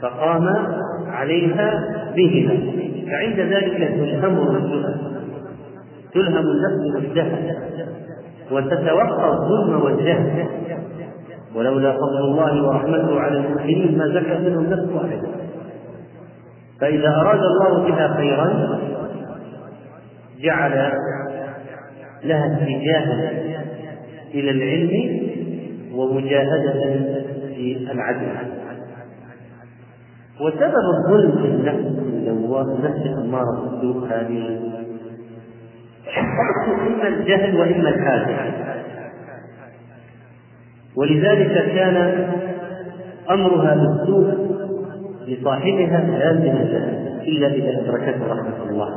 [0.02, 0.48] فقام
[1.06, 1.84] عليها
[2.16, 2.54] بهما.
[3.10, 4.96] فعند ذلك تلهم نفسها
[6.14, 7.56] تلهم النفس بالجهل
[8.52, 10.46] وتتوقع الظلم والجهل.
[11.54, 15.28] ولولا فضل الله ورحمته على المؤمنين ما زكى منهم نفس واحدة
[16.80, 18.78] فإذا أراد الله بها خيرا
[20.40, 20.92] جعل
[22.24, 23.30] لها اتجاها
[24.34, 25.20] إلى العلم
[25.98, 26.72] ومجاهدة
[27.54, 28.28] في العدل.
[30.40, 31.98] وسبب الظلم في النفس
[32.62, 34.60] النفس الأمارة بالسوء هذه.
[36.86, 38.52] إما الجهل وإما الحاجة
[40.96, 42.28] ولذلك كان
[43.30, 44.34] أمرها بالسوء
[45.26, 46.62] لصاحبها لازما
[47.22, 48.88] إلا إذا أدركته رحمة الله.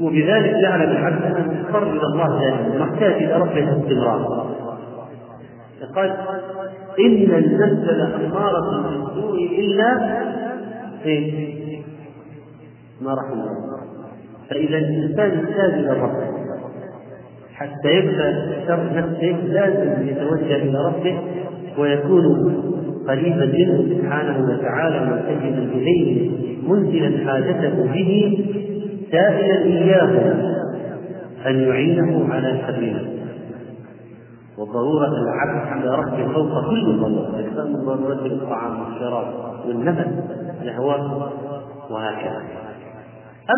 [0.00, 4.46] وبذلك جعل العبد أن يضطر إلى الله دائما محتاج إلى ربه استمرار
[5.96, 6.10] قال
[7.00, 10.16] إن النفس لأمارة بالسوء إلا؟
[13.00, 13.80] ما رحم الله
[14.50, 16.36] فإذا الإنسان يحتاج إلى ربه
[17.54, 21.18] حتى يبدأ شر نفسه لازم يتوجه إلى ربه
[21.78, 22.54] ويكون
[23.08, 26.30] قريبا منه سبحانه وتعالى ملتجئا إليه
[26.68, 28.38] منزلا حاجته به
[29.12, 30.34] سائلا إياه
[31.46, 33.15] أن يعينه على سبيله
[34.58, 37.40] وضرورة العبد على ربه فوق كل ضرورة.
[37.40, 39.26] إكثار من ضرورة الطعام والشراب
[39.68, 40.08] والنفس
[40.62, 41.30] الأهواء
[41.90, 42.42] وهكذا.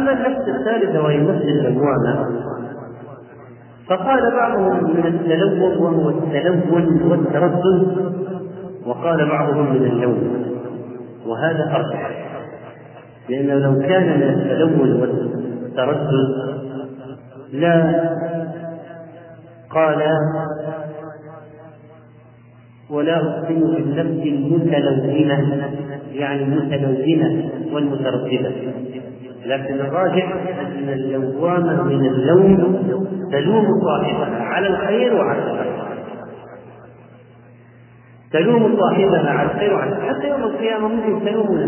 [0.01, 2.41] أما النفس الثالثة وهي النفس اللوامة
[3.89, 8.13] فقال بعضهم من التلون وهو التلون والتردد
[8.87, 10.45] وقال بعضهم من اللون
[11.27, 12.11] وهذا أرجح.
[13.29, 16.49] لأنه لو كان من التلون والتردد
[17.53, 18.09] لا
[19.71, 20.03] قال
[22.91, 25.69] ولا أقسم بالنفس المتلونة
[26.13, 28.51] يعني المتلونة والمترددة
[29.47, 32.57] لكن الراجح أن اللوامة من اللوم
[33.33, 35.67] تلوم صاحبها على الخير وعلى الشر.
[38.33, 40.15] تلوم صاحبها على الخير وعلى الشر.
[40.15, 41.59] حتى يوم القيامة ممكن تلوم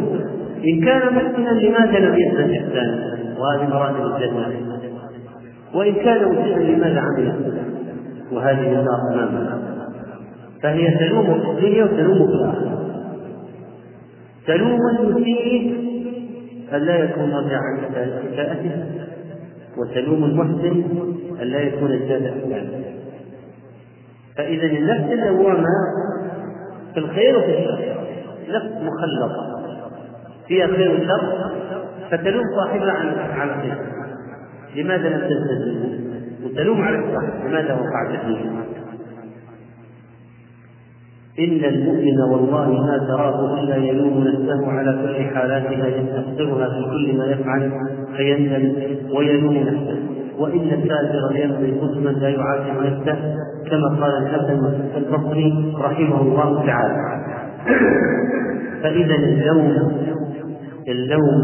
[0.65, 4.47] إن كان محسنا لماذا لم يحسن إحسانا وهذه مراتب الجنة
[5.75, 7.33] وإن كان مسيئا لماذا عمل
[8.33, 9.70] وهذه النار أمامنا
[10.63, 12.71] فهي تلوم في الدنيا وتلوم في الآخرة
[14.47, 15.81] تلوم المسيء
[16.73, 17.79] أن لا يكون راضي عن
[18.33, 18.85] إساءته
[19.77, 20.85] وتلوم المحسن
[21.43, 22.69] أن لا يكون ازداد إحسانا
[24.37, 25.67] فإذا النفس اللوامة
[26.95, 28.01] في الخير وفي الشر.
[28.49, 29.61] نفس مخلطة.
[30.49, 31.51] فيها خير وشر
[32.11, 32.93] فتلوم صاحبها
[33.33, 33.79] على الخير.
[34.77, 36.01] لماذا لم تلتزم؟
[36.45, 38.51] وتلوم على الصح لماذا وقعت فيه
[41.39, 47.27] إن المؤمن والله ما تراه إلا يلوم نفسه على كل حالاتها يستخسرها في كل ما
[47.27, 47.73] يفعل
[48.17, 48.73] فيندم
[49.17, 49.99] ويلوم نفسه.
[50.39, 53.35] وإن الفاجر يمضي قسما لا يعاتب نفسه
[53.71, 57.25] كما قال الحسن البصري رحمه الله تعالى.
[58.83, 59.93] فإذا اللوم
[60.89, 61.41] اللوم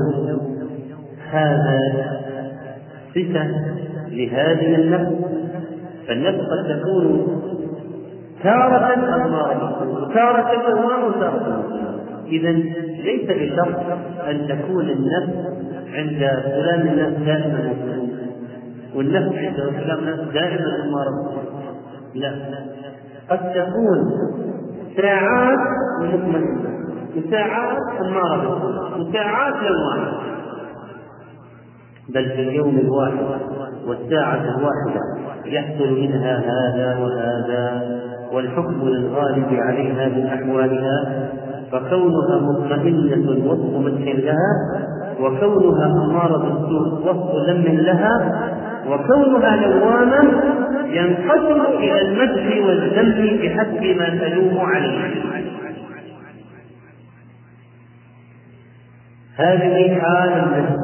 [1.30, 1.78] هذا
[3.14, 3.46] صفة
[4.10, 5.12] لهذه النفس.
[6.08, 7.26] فالنفس قد تكون
[8.46, 11.64] تارة أمارة وتارة لوامة وتارة
[12.26, 12.50] إذا
[13.02, 13.76] ليس بشرط
[14.28, 15.34] أن تكون النفس
[15.94, 17.74] عند فلان الناس دائما
[18.94, 21.32] والنفس عند فلان الناس دائما أمارة
[22.14, 22.32] لا.
[23.30, 24.10] قد تكون
[24.96, 25.58] ساعات
[26.00, 26.70] مطمئنة
[27.16, 28.60] وساعات أمارة
[29.00, 30.12] وساعات لوامة
[32.08, 33.18] بل في اليوم الواحد
[33.86, 35.00] والساعة الواحدة
[35.44, 37.96] يحصل منها هذا وهذا.
[38.32, 41.28] والحكم للغالب عليها من أحوالها
[41.72, 44.82] فكونها مطمئنة وصف مدح لها
[45.20, 48.42] وكونها أمارة بالسوء وصف ذم لها
[48.88, 50.42] وكونها لوامة
[50.86, 54.98] ينقسم إلى المدح والذم بحسب ما تلوم عليه.
[59.36, 60.76] هذه حال النفس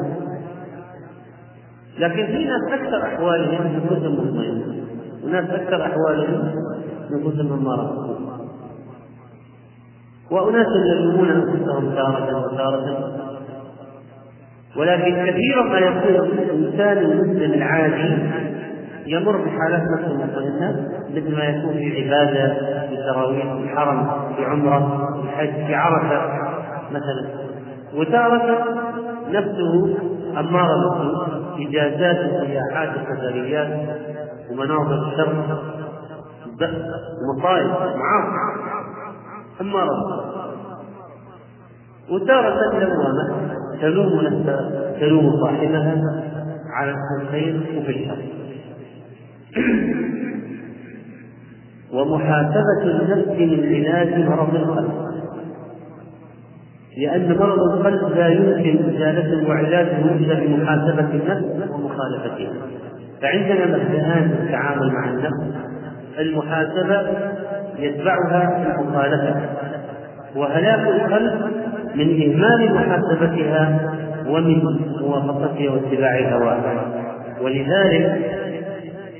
[1.98, 4.64] لكن في ناس أكثر أحوالهم نفوس مطمئنة
[5.24, 6.52] وناس أكثر أحوالهم
[7.12, 8.18] نفوس أمارة
[10.30, 13.12] وأناس يلومون أنفسهم تارة وتارة.
[14.76, 18.18] ولكن كثيرا ما يكون الإنسان المسلم العادي
[19.06, 22.54] يمر بحالات نفس مطمئنة مثل ما يكون في عبادة
[22.88, 26.22] في تراويح في الحرم في عمرة في حج في عرفة
[26.90, 27.28] مثلا.
[27.96, 28.64] وتارة
[29.30, 29.96] نفسه
[30.40, 33.88] أمارة بالسوء إجازات وسياحات وسفريات
[34.50, 35.81] ومناظر الشر.
[37.22, 38.52] ومصائب معاصي.
[39.60, 40.32] أمارة
[42.10, 46.22] وتارة لوامة تلوم نفسها تلوم صاحبها
[46.70, 48.16] على الخير وفي الشر.
[51.92, 54.92] ومحاسبة النفس من علاج مرض القلب.
[56.98, 62.52] لأن مرض القلب لا يمكن إزالته وعلاجه إلا بمحاسبة النفس ومخالفتها.
[63.22, 65.71] فعندنا مبدأان في التعامل مع النفس.
[66.18, 67.06] المحاسبة
[67.78, 69.34] يتبعها المخالفة.
[70.36, 71.40] وهلاك القلب
[71.94, 73.92] من إهمال محاسبتها
[74.28, 74.62] ومن
[75.00, 76.84] موافقتها واتباع هواها
[77.42, 78.30] ولذلك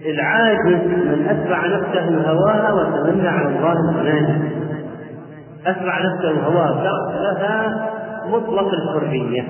[0.07, 4.27] العاجز من أتبع نفسه هواها وتمنى على الله الغنى.
[5.67, 6.83] أتبع نفسه هواها
[7.23, 7.91] لها
[8.29, 9.43] مطلق الحرية.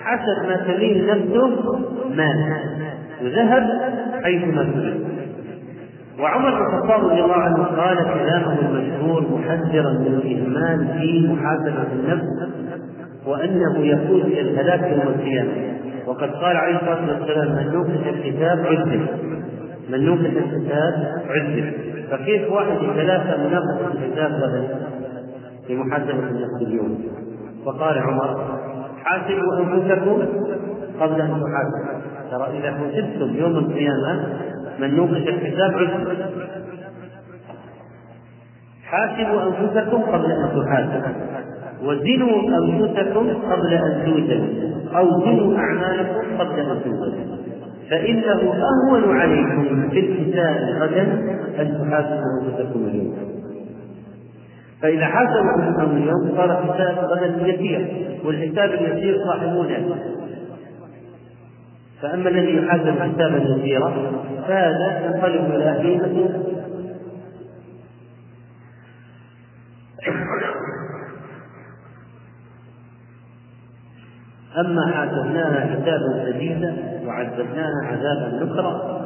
[0.00, 1.78] حسب ما تميل نفسه
[2.14, 2.60] مات.
[3.22, 3.80] وذهب
[4.24, 5.23] حيثما تريد
[6.20, 12.26] وعمر بن الخطاب رضي الله عنه قال كلامه المشهور محذرا من الاهمال في محاسبه النفس
[13.26, 15.52] وأنه يقود إلى الهلاك يوم القيامة.
[16.06, 19.06] وقد قال عليه الصلاة والسلام من نوقش الكتاب عذب
[19.90, 21.72] من نوقش الكتاب عذب
[22.10, 24.78] فكيف واحد يتلافى مناقشة الكتاب غدا
[25.66, 26.98] في محاسبه النفس اليوم.
[27.66, 28.58] فقال عمر
[29.04, 30.22] حاسبوا أنفسكم
[31.00, 32.04] قبل أن تحاسبوا.
[32.30, 34.26] ترى إذا حسبتم يوم القيامة
[34.78, 36.16] من نوقش الحساب عذر.
[38.84, 41.24] حاسبوا أنفسكم قبل أن تحاسبوا.
[41.82, 44.98] وزنوا أنفسكم قبل أن توزنوا.
[44.98, 47.36] أو زنوا أعمالكم قبل أن توزنوا.
[47.90, 51.02] فإنه أهون عليكم في الحساب غدا
[51.58, 53.14] أن تحاسبوا أنفسكم اليوم.
[54.82, 57.88] فإذا حاسبوا أنفسهم اليوم صار حساب غدا يسير
[58.24, 59.96] والحساب اليسير صاحبونه
[62.04, 64.12] فأما الذي يحاسب حسابا يسيرا
[64.48, 66.30] فهذا ينقلب إلى هيبة
[74.58, 76.74] أما حاسبناها حسابا شديدا
[77.06, 79.00] وعذبناها عذابا نكرا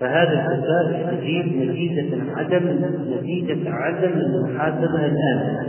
[0.00, 5.66] فهذا الحساب الشديد نتيجة عدم نتيجة عدم المحاسبة الآن.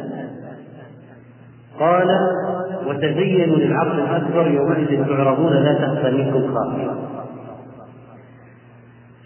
[1.79, 2.07] قال
[2.87, 6.91] وتزينوا للعقل الأكبر يومئذ تعرضون لا تخفى منكم خافية.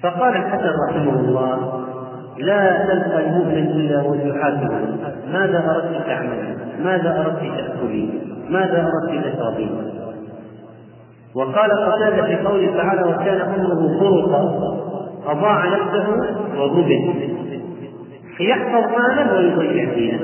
[0.04, 1.86] فقال الحسن رحمه الله
[2.38, 4.72] لا تلقى المؤمن إلا ويحاسب
[5.32, 9.72] ماذا أردت تعملين ماذا أردت تأكلين ماذا أردت تشربين
[11.36, 14.78] وقال قتادة في قوله تعالى وكان أمره فرطا
[15.26, 16.08] أضاع نفسه
[16.58, 17.16] وضبط
[18.40, 20.20] يحفظ ماله ويضيع دينه.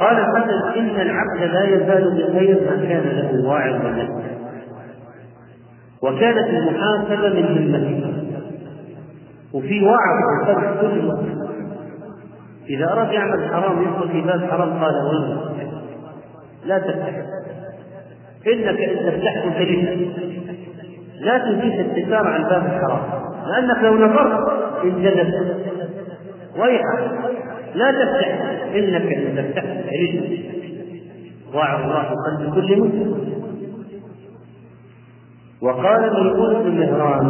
[0.00, 4.38] قال الحسن إن العبد لا يزال بخير ما كان له واعظ نفسه
[6.02, 8.18] وكانت المحاسبة من همته.
[9.54, 10.18] وفي وعظ
[10.80, 11.48] كل مسلم
[12.68, 15.38] إذا أراد يعمل حرام يدخل في باب حرام قال وين؟
[16.66, 17.14] لا تفتح.
[18.46, 20.08] إنك إن تفتحت تجد
[21.20, 23.02] لا تجيب الستار عن باب الحرام.
[23.46, 24.48] لأنك لو نظرت
[24.84, 25.56] انجلست
[26.58, 27.10] ويحك
[27.74, 28.28] لا تفتح.
[28.74, 30.38] إنك إن تفتحت تجد
[31.54, 33.28] وعظ الله قلب كل مسلم.
[35.62, 37.26] وقال ميمون بن مهران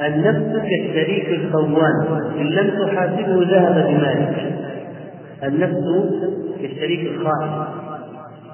[0.00, 4.36] النفس كالشريك الخوان إن لم تحاسبه ذهب بمالك.
[5.42, 5.84] النفس
[6.60, 7.52] كالشريك الخائن.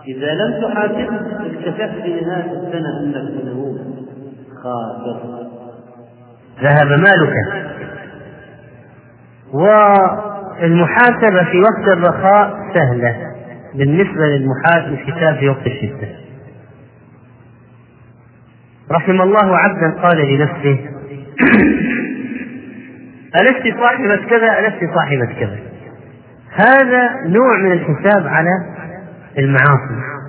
[0.09, 3.79] إذا لم تحاسبه اكتشفت نهاية السنة أنك له
[4.63, 5.19] خاسر
[6.63, 7.35] ذهب مالك.
[10.61, 13.17] والمحاسبة في وقت الرخاء سهلة.
[13.75, 14.27] بالنسبة
[14.89, 16.09] الكتاب في وقت الشدة
[18.93, 20.79] رحم الله عبدا قال لنفسه
[23.41, 25.59] ألست صاحبة كذا ألست صاحبة كذا.
[26.55, 28.51] هذا نوع من الحساب على
[29.39, 30.21] المعاصي.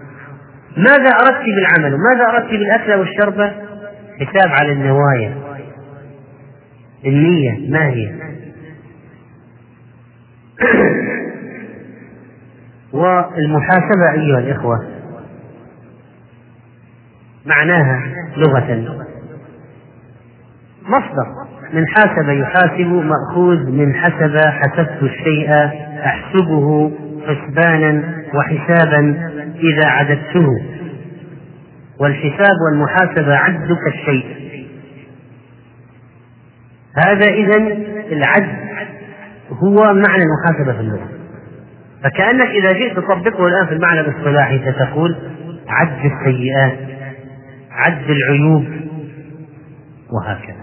[0.77, 3.51] ماذا أردت بالعمل؟ وماذا أردت بالأكل والشربة
[4.19, 5.34] حساب على النوايا.
[7.05, 8.30] النية ما هي؟
[12.93, 14.88] والمحاسبة أيها الإخوة
[17.45, 18.03] معناها
[18.38, 19.05] لغة.
[20.84, 21.28] مصدر.
[21.74, 23.70] من حاسب يحاسب مأخوذ.
[23.72, 25.49] من حسب حسبت الشيء
[26.05, 26.91] أحسبه
[27.28, 30.47] حسبانا وحسابا إذا عددته.
[31.99, 34.26] والحساب والمحاسبة عدك الشيء.
[37.05, 37.57] هذا إذا
[38.12, 38.72] العد.
[39.52, 41.08] هو معنى المحاسبة في اللغة.
[42.04, 45.16] فكأنك إذا جئت تطبقه الآن في المعنى الاصطلاحي ستقول
[45.68, 46.80] عد السيئات
[47.72, 48.66] عد العيوب
[50.12, 50.62] وهكذا.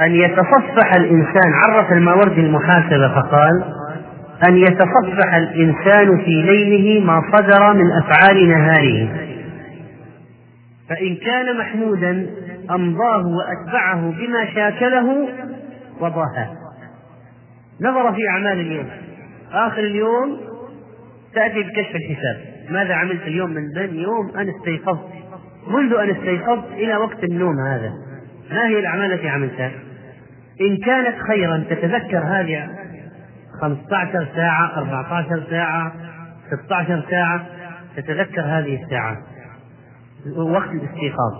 [0.00, 3.64] أن يتصفح الإنسان عرف الماوردي المحاسبة فقال
[4.48, 9.08] أن يتصفح الإنسان في ليله ما صدر من أفعال نهاره.
[10.88, 12.26] فإن كان محمودا
[12.70, 15.28] أمضاه وأتبعه بما شاكله
[16.00, 16.56] وضاها
[17.80, 18.90] نظر في أعمال اليوم.
[19.52, 20.40] آخر اليوم
[21.34, 22.70] تأتي بكشف الحساب.
[22.70, 25.08] ماذا عملت اليوم؟ من بين يوم أن استيقظت.
[25.68, 27.92] منذ أن استيقظت إلى وقت النوم هذا.
[28.50, 29.72] ما هي الأعمال التي عملتها؟
[30.60, 32.68] إن كانت خيرا تتذكر هذه
[33.60, 35.92] 15 ساعة 14 ساعة
[36.64, 37.46] 16 ساعة
[37.96, 39.18] تتذكر هذه الساعات
[40.36, 41.32] وقت الاستيقاظ.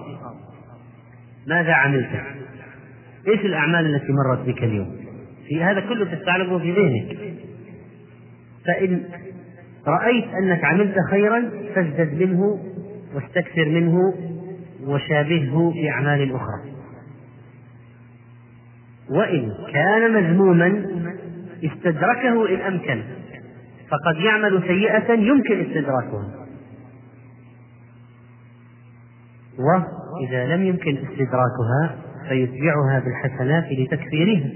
[1.46, 2.10] ماذا عملت؟
[3.28, 4.96] إيش الأعمال التي مرت بك اليوم؟
[5.48, 7.18] في هذا كله تستعرضه في ذهنك.
[8.66, 9.02] فإن
[9.86, 12.58] رأيت أنك عملت خيرا فازدد منه
[13.14, 14.14] واستكثر منه
[14.86, 16.70] وشابهه بأعمال أخرى.
[19.10, 20.86] وإن كان مذموما
[21.64, 23.02] استدركه إن أمكن.
[23.90, 26.46] فقد يعمل سيئة يمكن استدراكها.
[29.58, 34.50] وإذا لم يمكن استدراكها فيتبعها بالحسنات لتكفيرها.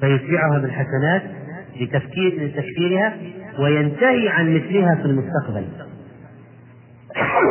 [0.00, 1.22] فيتبعها بالحسنات
[1.80, 3.16] لتفكير لتكفيرها
[3.58, 5.64] وينتهي عن مثلها في المستقبل.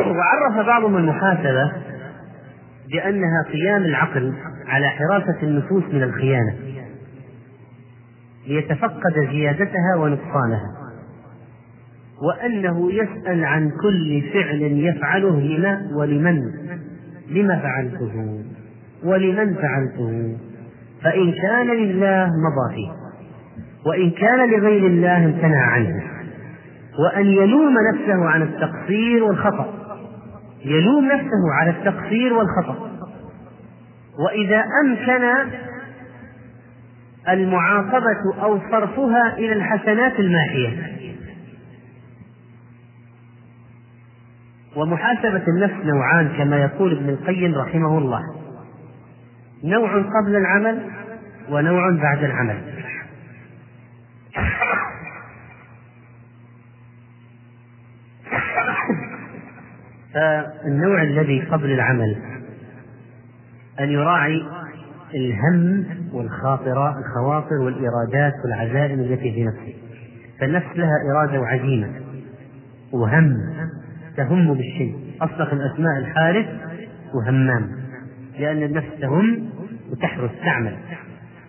[0.06, 1.72] وعرف بعضهم المحاسبة
[2.92, 4.34] بأنها قيام العقل
[4.66, 6.54] على حراسة النفوس من الخيانة.
[8.46, 10.74] ليتفقد زيادتها ونقصانها.
[12.22, 16.40] وأنه يسأل عن كل فعل يفعله لما ولمن.
[17.30, 18.42] لما فعلته
[19.04, 20.36] ولمن فعلته؟
[21.02, 22.90] فإن كان لله مضى فيه
[23.86, 26.02] وإن كان لغير الله امتنع عنه
[26.98, 29.74] وأن يلوم نفسه عن التقصير والخطأ
[30.64, 32.90] يلوم نفسه على التقصير والخطأ.
[34.26, 35.50] وإذا أمكن
[37.28, 40.94] المعاقبة أو صرفها إلى الحسنات الماحية.
[44.76, 48.20] ومحاسبة النفس نوعان كما يقول ابن القيم رحمه الله.
[49.64, 50.90] نوع قبل العمل
[51.50, 52.58] ونوع بعد العمل.
[60.14, 62.16] فالنوع الذي قبل العمل
[63.80, 64.42] أن يراعي
[65.14, 69.74] الهم والخاطرة الخواطر والإرادات والعزائم التي في نفسه.
[70.40, 71.88] فالنفس لها إرادة وعزيمة
[72.92, 73.36] وهم
[74.16, 74.96] تهم بالشيء.
[75.22, 76.46] أصدق الأسماء الحارث
[77.14, 77.70] وهمام.
[78.38, 79.50] لأن النفس تهم
[79.92, 80.76] وتحرس تعمل.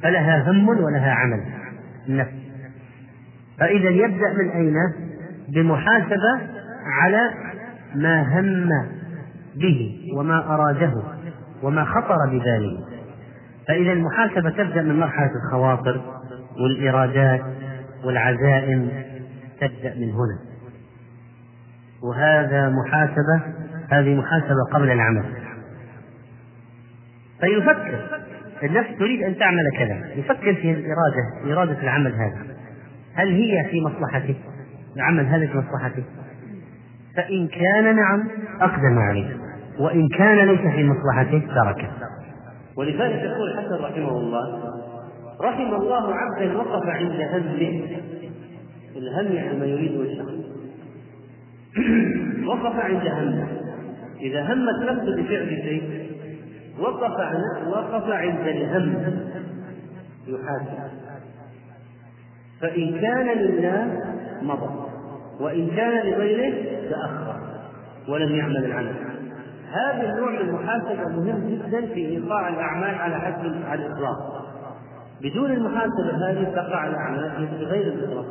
[0.01, 1.43] فلها هم ولها عمل.
[2.09, 2.32] النفس.
[3.59, 4.76] فإذا يبدأ من أين؟
[5.49, 6.39] بمحاسبة
[7.01, 7.30] على
[7.95, 8.70] ما هم
[9.55, 10.93] به وما أراده
[11.63, 12.86] وما خطر بباله
[13.68, 16.01] فإذا المحاسبة تبدأ من مرحلة الخواطر
[16.63, 17.41] والإرادات
[18.05, 18.89] والعزائم.
[19.61, 20.55] تبدأ من هنا.
[22.04, 23.41] وهذا محاسبة
[23.89, 25.24] هذه محاسبة قبل العمل.
[27.39, 28.00] فيفكر
[28.64, 30.14] النفس تريد أن تعمل كذا.
[30.16, 32.56] يفكر في الإرادة إرادة العمل هذا.
[33.14, 34.36] هل هي في مصلحته؟
[34.96, 36.04] العمل هذا في مصلحته.
[37.16, 38.28] فإن كان نعم
[38.62, 39.38] أقدم عليه.
[39.80, 41.89] وإن كان ليس في مصلحته تركه.
[42.78, 44.74] ولذلك يقول الحسن رحمه الله
[45.41, 47.86] رحم الله عبدا وقف عند همه
[48.96, 50.45] الهم يعني ما يريد الشخص.
[52.47, 53.47] وقف عند همه.
[54.21, 56.05] إذا همت نفسه بفعل شيء
[56.80, 57.19] وقف
[57.67, 59.17] وقف عند الهم.
[60.28, 60.95] يحاسب.
[62.61, 64.03] فإن كان لله
[64.41, 64.86] مضى
[65.39, 66.53] وإن كان لغيره
[66.89, 67.36] تأخر
[68.09, 68.93] ولم يعمل العمل
[69.71, 74.45] هذا النوع من المحاسبة مهم جدا في إيقاع الأعمال على حد على الإطلاق.
[75.21, 78.26] بدون المحاسبة هذه تقع الأعمال بغير الإخلاص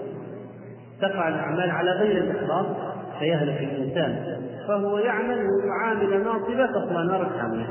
[1.01, 2.67] تقع الأعمال على غير الإخلاص
[3.19, 4.41] فيهلك الإنسان.
[4.69, 7.67] فهو يعمل ويعامل ناصبة تصلى نار حامية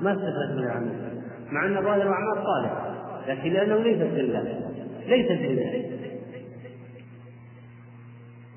[0.00, 1.12] ما استفاد من العمل.
[1.52, 2.92] مع أن ظاهر الأعمال صالح
[3.28, 4.60] لكن لأنه ليست لله
[5.08, 5.84] ليست لله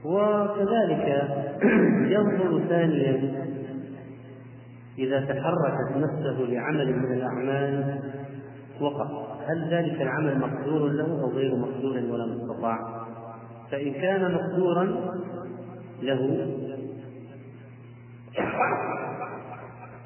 [0.06, 1.28] وكذلك
[2.16, 3.46] ينظر ثانيا
[4.98, 8.00] إذا تحركت نفسه لعمل من الأعمال
[8.82, 9.08] وقف.
[9.48, 12.78] هل ذلك العمل مقدور له أو غير مقدور ولا مستطاع؟
[13.72, 15.14] فإن كان مقدورا
[16.02, 16.48] له.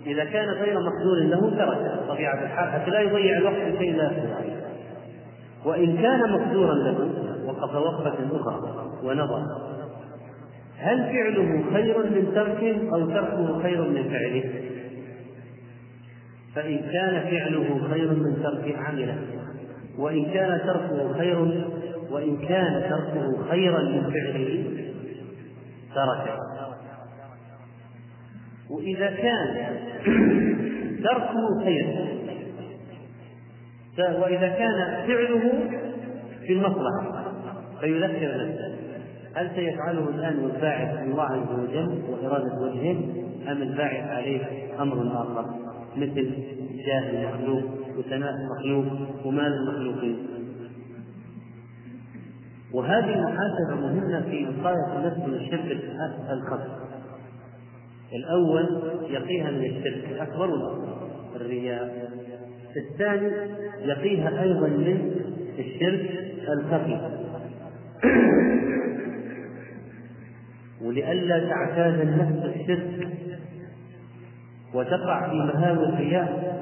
[0.06, 4.12] إذا كان غير مقدور له ترك طبيعة الحال حتى لا يضيع الوقت شيء لا
[5.66, 7.10] وإن كان مقدورا له
[7.46, 9.44] وقف وقفة أخرى ونظر.
[10.78, 14.44] هل فعله خير من تركه أو تركه خير من فعله؟
[16.56, 19.18] فإن كان فعله خير من تركه عمله.
[19.98, 21.68] وإن كان تركه خير
[22.12, 24.89] وإن كان تركه خيرا من فعله
[25.96, 26.40] تركه
[28.70, 29.76] وإذا كان
[31.04, 32.10] تركه خير
[34.00, 35.70] وإذا كان فعله
[36.48, 37.24] في المصلحة
[37.80, 38.76] فيذكر نفسه.
[39.36, 42.98] هل سيفعله الآن والباعث الله عز وجل وإرادة وجهه
[43.52, 44.42] أم الباعث عليه
[44.80, 45.46] أمر آخر؟
[45.96, 46.34] مثل
[46.86, 47.64] جاه المخلوق
[47.98, 48.86] وثناء المخلوق
[49.26, 50.18] ومال المخلوقين
[52.74, 55.78] وهذه المحاسبة مهمة في وقاية النفس من الشرك
[56.30, 56.90] الخفي
[58.14, 60.78] الأول يقيها من الشرك الأكبر
[61.36, 62.10] الرياء.
[62.78, 63.32] الثاني
[63.82, 65.12] يقيها أيضا من
[65.60, 66.10] الشرك
[66.50, 67.00] الخفي.
[70.86, 73.10] ولئلا تعتاد النفس الشرك
[74.74, 76.60] وتقع في مهاوي الرياء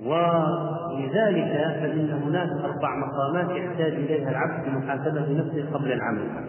[0.00, 6.48] ولذلك فإن هناك أربع مقامات يحتاج إليها العبد في محاسبة نفسه قبل العمل.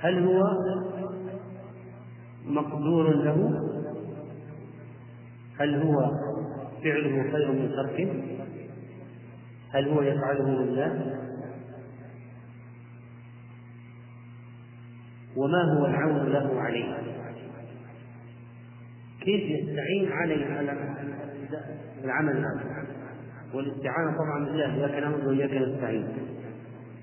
[0.00, 0.42] هل هو
[2.44, 3.62] مقدور له؟
[5.60, 6.10] هل هو
[6.82, 8.22] فعله خير من تركه؟
[9.70, 11.16] هل هو يفعله لله؟
[15.36, 17.16] وما هو العون له عليه؟
[19.26, 20.72] كيف يستعين عليه على
[22.04, 22.86] العمل هذا؟
[23.54, 26.08] والاستعانة طبعا بالله إياك نعبد وإياك نستعين.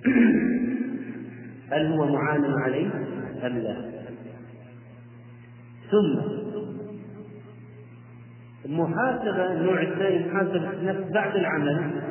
[1.72, 2.88] هل هو معان عليه؟
[3.46, 3.76] أم لا؟
[5.92, 6.22] ثم
[8.66, 12.02] المحاسبة النوع الثاني محاسبة النفس بعد العمل.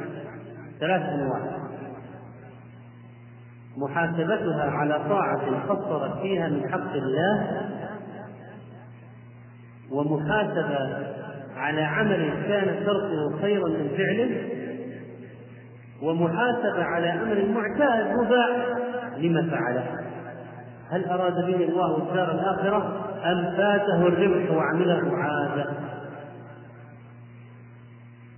[0.81, 1.63] ثلاث أنواع.
[3.77, 7.63] محاسبتها على طاعة قصرت فيها من حق الله
[9.93, 11.07] ومحاسبة
[11.57, 14.49] على عمل كان تركه خيرا من فعله
[16.03, 18.67] ومحاسبة على أمر معتاد مباح
[19.19, 19.85] لما فعله.
[20.91, 25.67] هل أراد به الله الدار الآخرة أم فاته الربح وعمله عادة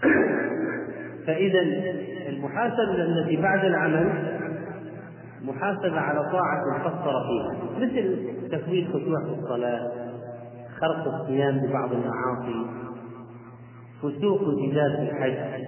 [1.26, 1.61] فإذا
[2.28, 4.12] المحاسبة التي بعد العمل
[5.44, 8.18] محاسبة على طاعة قصر فيها مثل
[8.52, 10.03] تفويت خشوع في الصلاة.
[10.80, 12.66] خرق الصيام ببعض المعاصي
[14.02, 15.64] فسوق الجدال في الحج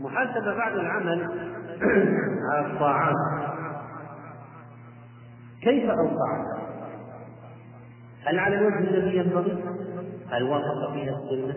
[0.00, 1.28] محاسبة بعد العمل
[2.52, 3.14] على الطاعات
[5.62, 6.58] كيف أوقعت؟
[8.24, 9.64] هل على الوجه الذي ينبغي؟
[10.30, 11.54] هل وافق فيها السنة؟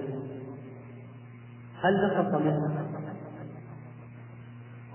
[1.84, 2.86] هل نقص منها؟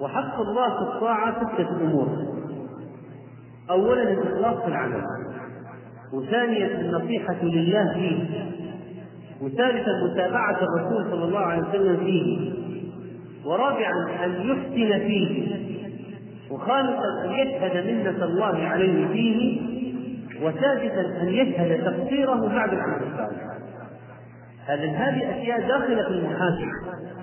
[0.01, 2.09] وحق الله في الطاعة ستة أمور
[3.71, 5.05] أولا الإخلاص في العمل
[6.17, 8.19] وثانيا النصيحة لله فيه.
[9.41, 12.53] وثالثا متابعة الرسول صلى الله عليه وسلم فيه.
[13.45, 15.57] ورابعا أن يحسن فيه.
[16.51, 19.61] وخامسا أن يشهد منة الله عليه فيه.
[20.43, 22.71] وسادسا أن يشهد تقصيره بعد
[24.67, 26.73] هذه هذه أشياء داخلة في المحاسبة.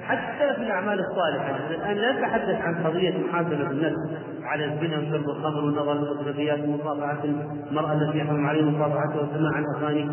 [0.07, 1.57] حتى في الأعمال الصالحة.
[1.69, 3.95] الآن لا نتحدث عن قضية محاسبة النفس
[4.43, 7.23] على الزنا وشرب الخمر والنظر للمسرفيات ومصافحة
[7.71, 10.09] المرأة التي يحرم عليه مصافحتها وسماع الأغاني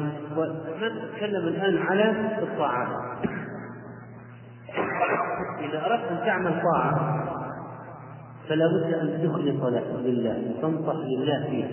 [0.81, 2.11] نتكلم الآن على
[2.43, 2.89] الطاعات.
[5.61, 7.25] إذا أردت أن تعمل طاعة
[8.49, 9.65] فلا بد أن تخلص
[10.05, 11.69] لله وتنصح لله فيها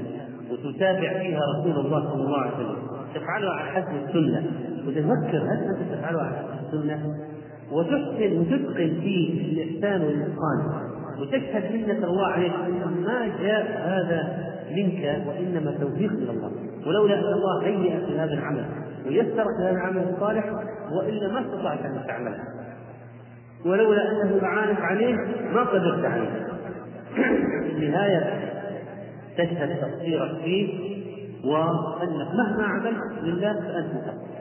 [0.52, 2.78] وتتابع فيها رسول الله صلى الله عليه وسلم.
[3.16, 4.44] تفعلها على حسب السنة.
[4.88, 7.16] وتفكر هل أنت تفعلها على حسب السنة؟
[7.72, 10.88] وتحسن وتتقن فيه الإحسان والإتقان.
[11.22, 16.52] وتشهد منة الله عليك أنه ما جاء هذا منك وإنما توفيق من الله.
[16.88, 18.66] ولولا أن الله هيئك لهذا العمل
[19.08, 20.46] ويسرك لهذا العمل الصالح
[20.92, 22.40] وإلا ما استطعت أن تعمله
[23.66, 25.16] ولولا أنه أعانك عليه
[25.54, 26.48] ما قدرت عليه.
[27.78, 28.40] في النهاية
[29.38, 30.98] تشهد تقصيرك فيه
[31.46, 34.37] وأنك مهما عملت لله فأنت مقصر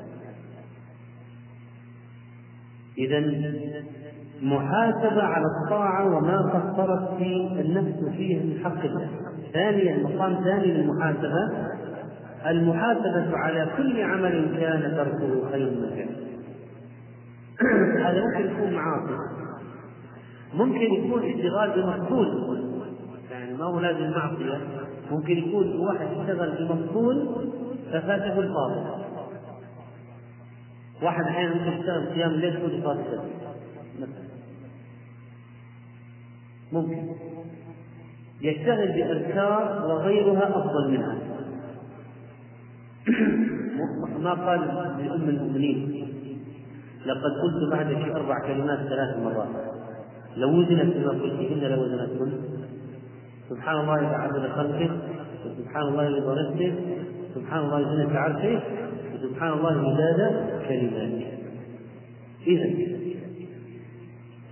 [2.98, 3.20] إذا
[4.42, 9.08] محاسبة على الطاعة وما قصرت في النفس فيه من حق الله.
[9.52, 11.50] ثانيا مقام ثاني للمحاسبة.
[12.46, 16.06] المحاسبة على كل عمل كان تركه خير من.
[18.06, 19.16] هذا ممكن يكون معاصي.
[20.54, 22.56] ممكن يكون اشتغال بمقصود
[23.30, 24.60] يعني ما هو لازم معصية.
[25.10, 27.50] ممكن يكون واحد اشتغل بمقصود
[27.92, 29.05] ففاته الفاضل.
[31.02, 33.22] واحد أحيانا ممكن قيام الليل يكون فاته
[33.98, 34.26] مثلا.
[36.72, 37.08] ممكن.
[38.42, 41.16] يشتغل بأذكار وغيرها أفضل منها.
[44.24, 44.60] ما قال
[45.06, 46.06] لأم المؤمنين.
[47.06, 49.48] لقد قلت بعدك أربع كلمات ثلاث مرات.
[50.36, 52.32] لو وزنت بما قلتهن لوزنتهن
[53.50, 54.98] سبحان الله إذا عدد خلقه
[55.46, 56.74] وسبحان الله رضا نفسه
[57.34, 58.60] سبحان الله زينة عرشه
[59.16, 61.26] وسبحان الله مداد كلماته
[62.46, 62.96] إذا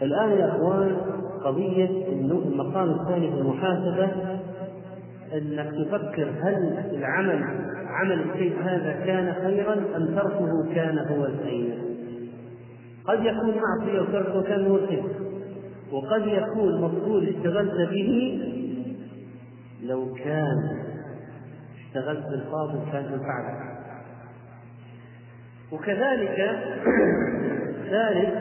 [0.02, 0.96] الآن يا إخوان
[1.44, 4.10] قضية المقام الثاني في المحاسبة
[5.34, 7.44] أنك تفكر هل العمل
[7.86, 11.78] عمل الشيء هذا كان خيرا أم تركه كان هو الخير؟
[13.06, 15.04] قد يكون معصية وتركه كان هو الخير.
[15.92, 18.40] وقد يكون مفعول اشتغلت به
[19.82, 20.84] لو كان
[21.86, 23.73] اشتغلت بالفاضل كان انفعلك
[25.72, 26.36] وكذلك
[27.90, 28.34] ثالث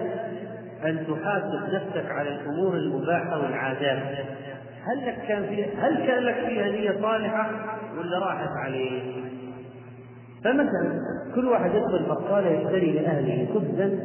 [0.86, 4.26] أن تحاسب نفسك على الأمور المباحة والعادات.
[4.84, 7.52] هل لك كان فيها هل كان لك فيها نية صالحة
[7.98, 9.04] ولا راحت عليك؟
[10.44, 11.00] فمثلا
[11.36, 14.00] كل واحد يدخل بقالة يشتري لأهله خبزا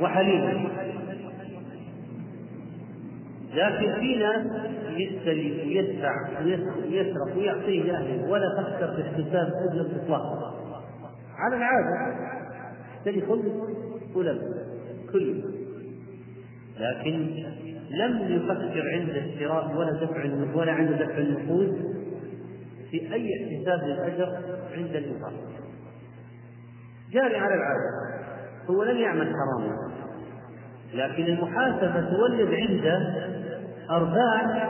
[0.00, 0.68] وحليبا
[3.54, 4.46] لكن في ناس
[4.96, 8.30] يشتري ويدفع ويسرق ويعطيه لأهله.
[8.30, 10.61] ولا تخسر في احتساب اجر اطلاقا
[11.42, 11.56] على
[13.06, 13.52] يشتري خبز
[14.14, 14.42] ولب
[15.12, 15.42] كل
[16.80, 17.44] لكن
[17.90, 20.24] لم يفكر عند الشراء ولا دفع
[20.54, 21.92] ولا عند دفع النقود
[22.90, 24.36] في أي احتساب للأجر
[24.76, 25.32] عند الإنفاق.
[27.12, 28.22] جاري على العادة.
[28.70, 29.92] هو لم يعمل حراما.
[30.94, 33.26] لكن المحاسبة تولد عنده
[33.90, 34.68] ارباح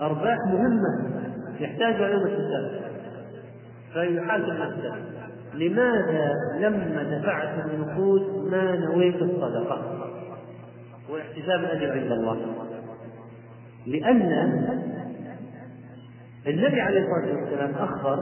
[0.00, 1.22] أرباح مهمة
[1.60, 2.80] يحتاجها يوم الحساب
[3.92, 5.25] فيحاسب نفسه.
[5.56, 10.10] لماذا لما دفعت النقود ما نويت الصدقة؟
[11.10, 12.38] واحتساب الأجر عند الله.
[13.86, 14.32] لأن
[16.46, 18.18] النبي عليه الصلاة والسلام أخبر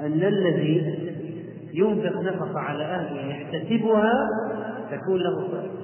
[0.00, 1.06] أن الذي
[1.74, 4.12] ينفق نفقة على أهله يحتسبها
[4.90, 5.76] تكون له صدقة.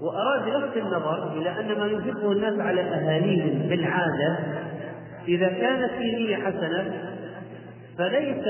[0.00, 4.38] وأراد لفت النظر إلى أن ما ينفقه الناس على أهاليهم بالعادة
[5.28, 7.09] إذا كانت في نية حسنة
[7.98, 8.44] فليس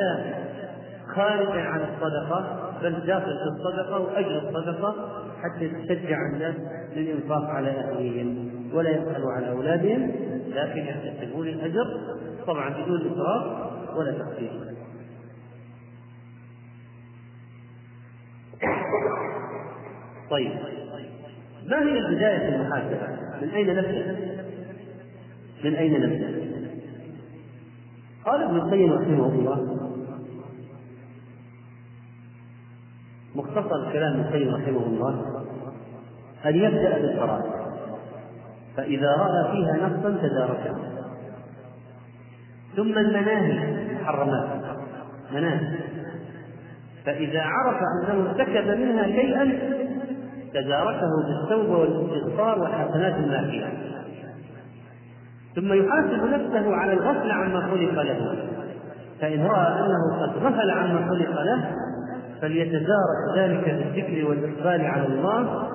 [1.14, 4.94] خارجا عن الصدقة بل داخل في الصدقة وأجر الصدقة
[5.42, 6.54] حتى تشجع الناس
[6.96, 10.12] للإنفاق على أهليهم ولا يبخلوا على أولادهم
[10.48, 11.86] لكن يحتسبون الأجر
[12.46, 14.50] طبعا بدون إسراف ولا تخفيف
[20.30, 20.52] طيب
[21.66, 23.08] ما هي بداية المحاسبة؟
[23.42, 24.16] من أين نبدأ؟
[25.64, 26.39] من أين نبدأ؟
[28.26, 29.76] قال ابن القيم رحمه الله.
[33.34, 35.42] مختصر كلام ابن القيم رحمه الله.
[36.46, 37.50] أن يبدأ بالفرائض
[38.76, 40.76] فإذا رأى فيها نصا تداركه.
[42.76, 44.48] ثم المناهي محرمات
[45.32, 45.78] مناهي.
[47.04, 49.58] فإذا عرف أنه ارتكب منها شيئا
[50.54, 53.70] تداركه بالتوبة والاستغفار وحسنات ما فيها
[55.56, 58.36] ثم يحاسب نفسه على الغفل عما خلق له.
[59.20, 61.70] فإن رأى أنه قد غفل عما خلق له
[62.40, 65.68] فليتدارك ذلك بالذكر والإقبال على الله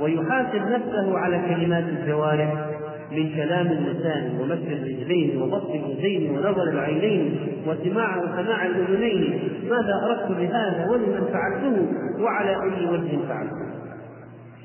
[0.00, 2.66] ويحاسب نفسه على كلمات الجوارح
[3.12, 9.52] من كلام اللسان ومس الرجلين وبسط اليدين ونظر العينين وسماع وسماع الأذنين.
[9.70, 11.86] ماذا أردت بهذا ولمن فعلته؟
[12.22, 13.68] وعلى أي وجه فعلته؟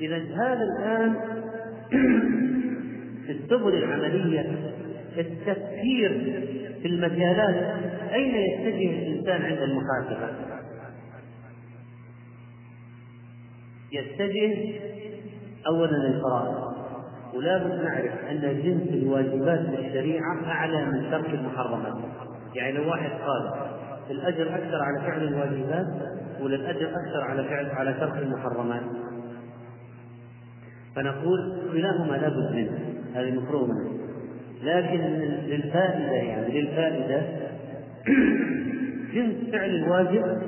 [0.00, 1.14] إذا هذا الآن
[3.32, 4.72] السبل العملية
[5.18, 6.40] التفكير
[6.82, 10.28] في المجالات أين يتجه الإنسان عند المحاسبة؟
[13.92, 14.74] يتجه
[15.66, 16.74] اولا للفرائض
[17.34, 21.94] ولا بد نعرف أن جنس الواجبات في الشريعة أعلى من ترك المحرمات.
[22.54, 23.52] يعني لو واحد قال
[24.10, 25.86] الأجر أكثر على فعل الواجبات
[26.40, 28.82] ولا الأجر أكثر على فعل على ترك المحرمات؟
[30.96, 32.93] فنقول كلاهما لا بد منه.
[33.14, 33.90] هذه مفروغ منه
[34.62, 35.00] لكن
[35.46, 37.22] للفائدة يعني للفائدة
[39.14, 40.42] جنس فعل الواجب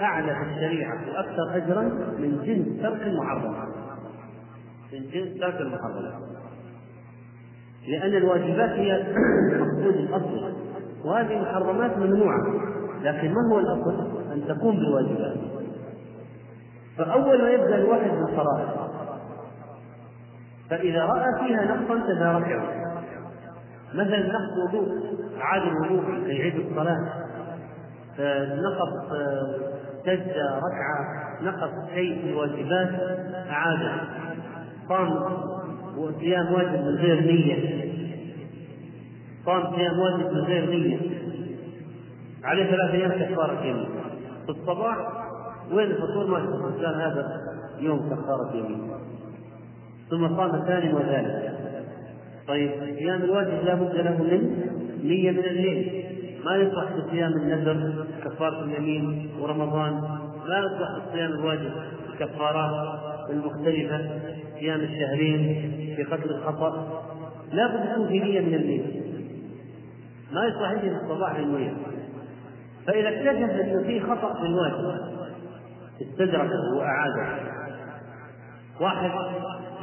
[0.00, 1.82] أعلى في الشريعة وأكثر اجرا
[2.18, 3.68] من جنس ترك المحرمات
[4.92, 6.36] من جنس ترك المحرمات
[7.88, 8.96] لأن الواجبات هي
[9.52, 10.52] المقصود الأصل.
[11.04, 12.40] وهذه المحرمات ممنوعة
[13.02, 15.36] لكن ما هو الأصل؟ أن تقوم بالواجبات.
[16.98, 18.85] فأول ما يبدأ الواحد بالفرائض
[20.70, 22.62] فإذا رأى فيها نقصا تداركه
[23.94, 24.88] مثلا نقص وضوء
[25.40, 27.26] أعاد الوضوء يعيد الصلاة.
[28.54, 29.12] نقص
[30.04, 32.88] سجدة ركعة نقص شيء في الواجبات
[33.50, 33.92] أعاده
[34.88, 35.12] قام
[35.98, 37.86] وصيام واجب من غير نية.
[39.46, 40.98] قام صيام واجب من غير نية.
[42.44, 43.88] عليه ثلاثة أيام كفارة يمين
[44.46, 44.96] في الصباح
[45.72, 46.36] وين الفطور؟ ما
[46.66, 47.40] قال هذا
[47.78, 48.95] يوم كفارة يمين
[50.10, 51.56] ثم قام ثاني وثالث
[52.48, 54.66] طيب صيام الواجب لا بد له من
[55.04, 56.04] نية من الليل.
[56.44, 60.00] ما يصلح في صيام النذر كفارة اليمين ورمضان.
[60.46, 61.70] لا يصلح الصيام الواجب
[62.12, 62.98] الكفارات
[63.30, 64.20] المختلفة
[64.60, 67.02] صيام الشهرين في قتل الخطأ.
[67.52, 69.02] لا بد يكون في نية من الليل.
[70.32, 71.74] ما يصلح يجي في الصباح للنية
[72.86, 75.00] فإذا اكتشف أنه في خطأ في الواجب
[76.02, 77.56] استدركه وأعاده.
[78.80, 79.10] واحد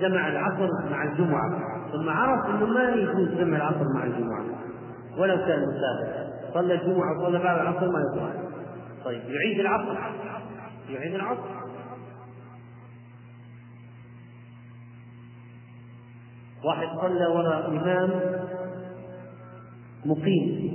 [0.03, 1.49] جمع العصر مع الجمعة.
[1.91, 4.45] ثم عرف أنه ما يجوز جمع العصر مع الجمعة.
[5.17, 8.33] ولو كان مسافر صلى الجمعة وصلى بعد العصر ما يصلح
[9.05, 9.97] طيب يعيد العصر.
[10.89, 11.63] يعيد العصر.
[16.63, 18.09] واحد صلى وراء إمام
[20.05, 20.73] مقيم.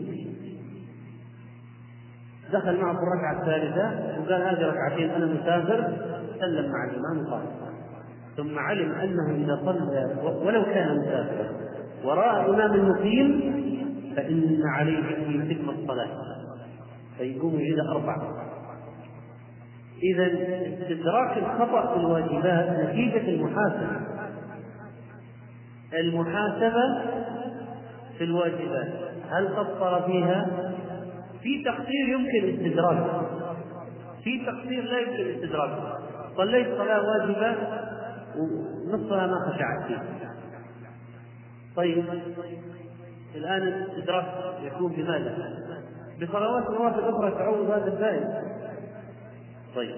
[2.52, 5.96] دخل معه في الركعة الثالثة وقال هذه ركعتين أنا مسافر
[6.40, 7.67] سلم مع الإمام وقال.
[8.38, 10.16] ثم علم أنه إذا صلى
[10.46, 11.50] ولو كان مسافرا
[12.04, 13.40] وراء إمام مقيم
[14.16, 16.08] فإن عليه أن يتم الصلاة.
[17.18, 18.22] فيقوم يعيد أربعة.
[20.02, 24.00] إذا استدراك الخطأ في الواجبات نتيجة المحاسبة.
[25.94, 27.02] المحاسبة
[28.18, 28.88] في الواجبات.
[29.30, 30.46] هل قصر فيها؟
[31.42, 33.26] في تقصير يمكن استدراكه.
[34.24, 35.98] في تقصير لا يمكن استدراكه.
[36.36, 37.87] صليت صلاة واجبة؟
[38.38, 40.02] ونصفها ما خشعت فيه.
[41.76, 42.04] طيب
[43.34, 44.26] الآن الاستدراك
[44.62, 45.58] يكون بماذا؟
[46.22, 48.26] بصلوات النوافل أخرى تعوض هذا الفائد
[49.76, 49.94] طيب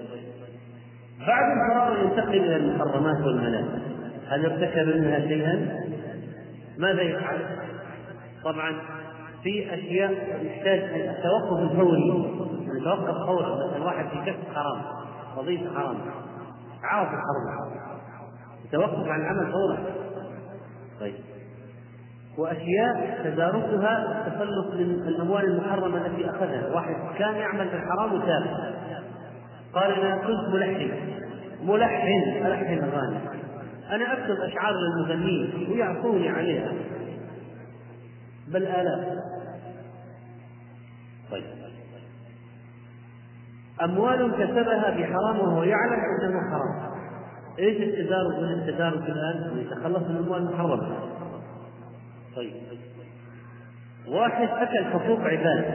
[1.27, 3.77] بعد الفراغ ينتقل إلى المحرمات والمنافع
[4.27, 5.79] هل ارتكب منها شيئا؟
[6.77, 7.39] ماذا يفعل؟
[8.43, 8.73] طبعا
[9.43, 10.11] في أشياء
[10.45, 12.31] يحتاج التوقف الفوري
[12.77, 14.81] يتوقف فورا مثلا واحد في كسب حرام
[15.37, 15.97] وظيفة حرام
[16.83, 17.90] عارف الحرام
[18.73, 19.77] يتوقف عن العمل فورا.
[20.99, 21.15] طيب.
[22.37, 26.75] وأشياء تداركها التخلص من الاموال المحرمة التي أخذها.
[26.75, 28.73] واحد كان يعمل في الحرام وتاب.
[29.73, 30.91] قال أنا كنت ملحن.
[31.63, 32.07] ملحن.
[32.45, 33.17] الحن اغاني
[33.91, 36.71] أنا أكتب أشعار للمغنيين ويعفوني عليها.
[38.47, 39.19] بل آلاف
[41.31, 41.43] طيب.
[43.83, 46.90] أموال كسبها بحرام وهو يعلم أنها حرام.
[47.59, 50.99] إيش التدارك من التدارك الآن؟ يتخلص من الأموال المحرمه.
[52.35, 52.53] طيب.
[54.07, 55.65] واحد أكل حقوق عباد.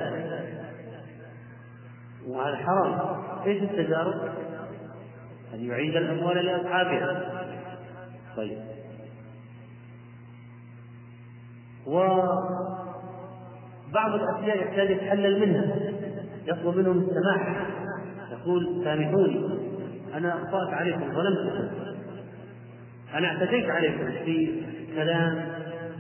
[2.27, 3.01] وهذا حرام.
[3.47, 4.15] إيش التجارب؟
[5.55, 7.33] أن يعيد الأموال لأصحابها
[8.37, 8.59] طيب.
[11.87, 12.55] وبعض
[14.15, 15.77] الأشياء يحتاج يتحلل منها.
[16.47, 17.67] يطلب منهم السماح.
[18.33, 19.56] يقول سامحوني.
[20.15, 21.69] أنا أخطأت عليكم ظلمتكم
[23.15, 24.63] أنا اعتديت عليكم في
[24.95, 25.49] كلام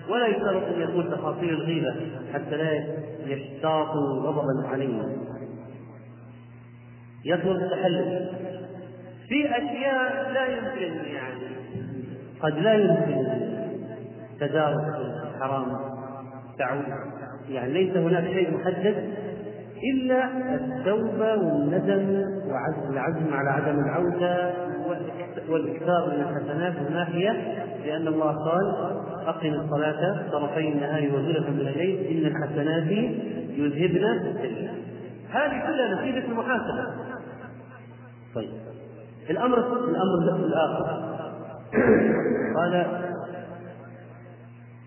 [0.09, 1.94] ولا يشترط أن يكون تفاصيل الغيبة
[2.34, 2.86] حتى لا
[3.26, 5.16] يشتاطوا غضبا علينا
[7.24, 8.28] يطلب التحلل.
[9.28, 11.46] في أشياء لا يمكن يعني
[12.40, 13.26] قد لا يمكن
[14.40, 14.94] تدارك
[15.34, 15.78] الحرام
[16.59, 16.84] تعود.
[17.48, 19.26] يعني ليس هناك شيء محدد
[19.83, 20.24] إلا
[20.55, 24.53] التوبة والندم والعزم على عدم العودة
[25.49, 27.31] والإكثار من الحسنات الناحية
[27.85, 28.74] لأن الله قال
[29.27, 32.87] أقم الصلاة طرفي النهار وزلفا من الليل إن الحسنات
[33.57, 34.05] يذهبن
[35.31, 36.87] هذه كلها نتيجة المحاسبة.
[38.35, 38.51] طيب.
[39.31, 41.16] الأمر الأمر الآخر.
[42.57, 42.87] قال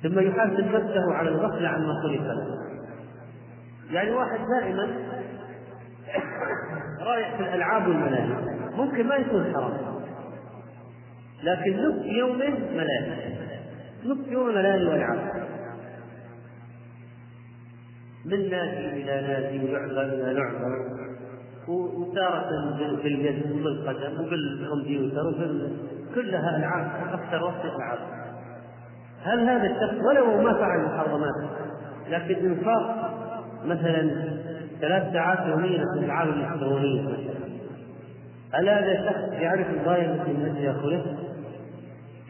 [0.03, 2.68] ثم يحاسب نفسه على الغفلة عما خلق له.
[3.91, 4.89] يعني واحد دائما
[7.01, 8.27] رايح في الألعاب والملاهي.
[8.75, 9.77] ممكن ما يكون حرام.
[11.43, 13.33] لكن نصف يومه ملاهي.
[14.05, 15.49] نصف يومه ملاهي والعاب.
[18.25, 20.89] من نادي إلى نادي ولعبه إلى لعبه
[21.67, 22.49] وتارة
[23.03, 25.77] باليد وبالقدم وبالكمبيوتر وبال
[26.15, 27.99] كلها ألعاب أكثر وقت ألعاب.
[29.23, 31.49] هل هذا الشخص ولو ما فعل محرمات
[32.09, 33.18] لكن إنفاق
[33.65, 34.29] مثلا
[34.81, 37.39] ثلاث ساعات يوميا في الالعاب الالكترونيه مثلا
[38.53, 41.05] هل هذا الشخص يعرف الغايه التي من اجلها خلق؟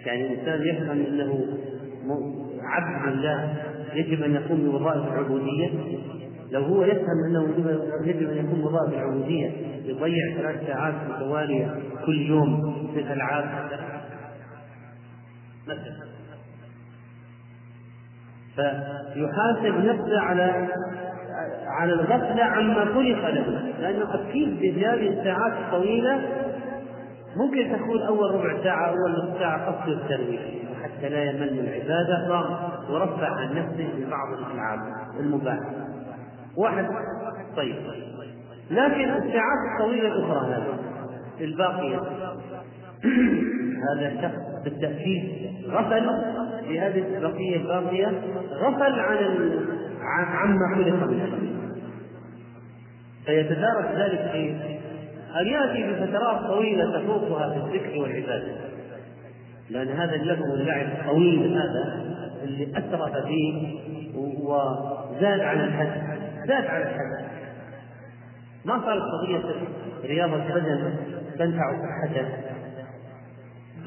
[0.05, 1.45] يعني الإنسان يفهم إنه
[2.61, 3.53] عبد لله
[3.93, 5.69] يجب أن يقوم بوظائف العبودية.
[6.51, 7.53] لو هو يفهم أنه
[8.05, 9.51] يجب أن يكون وظائف العبودية
[9.85, 13.69] يضيع ثلاث ساعات متواليه كل يوم في الألعاب.
[15.67, 16.09] مثلا.
[18.55, 20.67] فيحاسب نفسه على
[21.67, 23.73] على الغفله عما خلق له.
[23.79, 26.21] لأنه أكيد بهذه الساعات الطويلة
[27.35, 30.41] ممكن تكون أول ربع ساعة أول نصف ساعة قصد الترويح
[30.83, 32.27] حتى لا يمل العبادة.
[32.29, 34.79] قام ورفع عن نفسه ببعض الألعاب
[35.19, 35.71] المباحة.
[36.57, 36.87] واحد.
[37.57, 37.75] طيب.
[38.71, 40.79] لكن الساعات الطويلة الأخرى هذه
[41.41, 41.99] الباقية.
[43.89, 46.09] هذا الشخص بالتأكيد غفل.
[46.67, 48.21] في هذه البقية الباقية
[48.53, 49.17] غفل عن
[50.09, 51.59] عما خلق من
[53.25, 54.55] فيتدارك ذلك في
[55.41, 58.55] أن يأتي بفترات طويلة تفوقها في الذكر والعبادة.
[59.69, 62.03] لأن هذا اللهو واللعب الطويل هذا
[62.43, 63.79] اللي أسرف فيه
[64.15, 67.29] وزاد على الحد زاد على الحد.
[68.65, 69.53] ما صارت قضية
[70.05, 70.93] رياضة البدن
[71.39, 72.27] تنفع صحته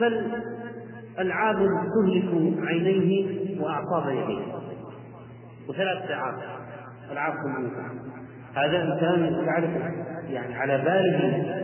[0.00, 0.26] بل
[1.18, 4.61] ألعاب تهلك عينيه وأعصاب يديه.
[5.68, 6.34] وثلاث ساعات.
[7.12, 7.82] ألعاب كمبيوتر
[8.54, 9.70] هذا إنسان يعرف
[10.30, 11.62] يعني على باله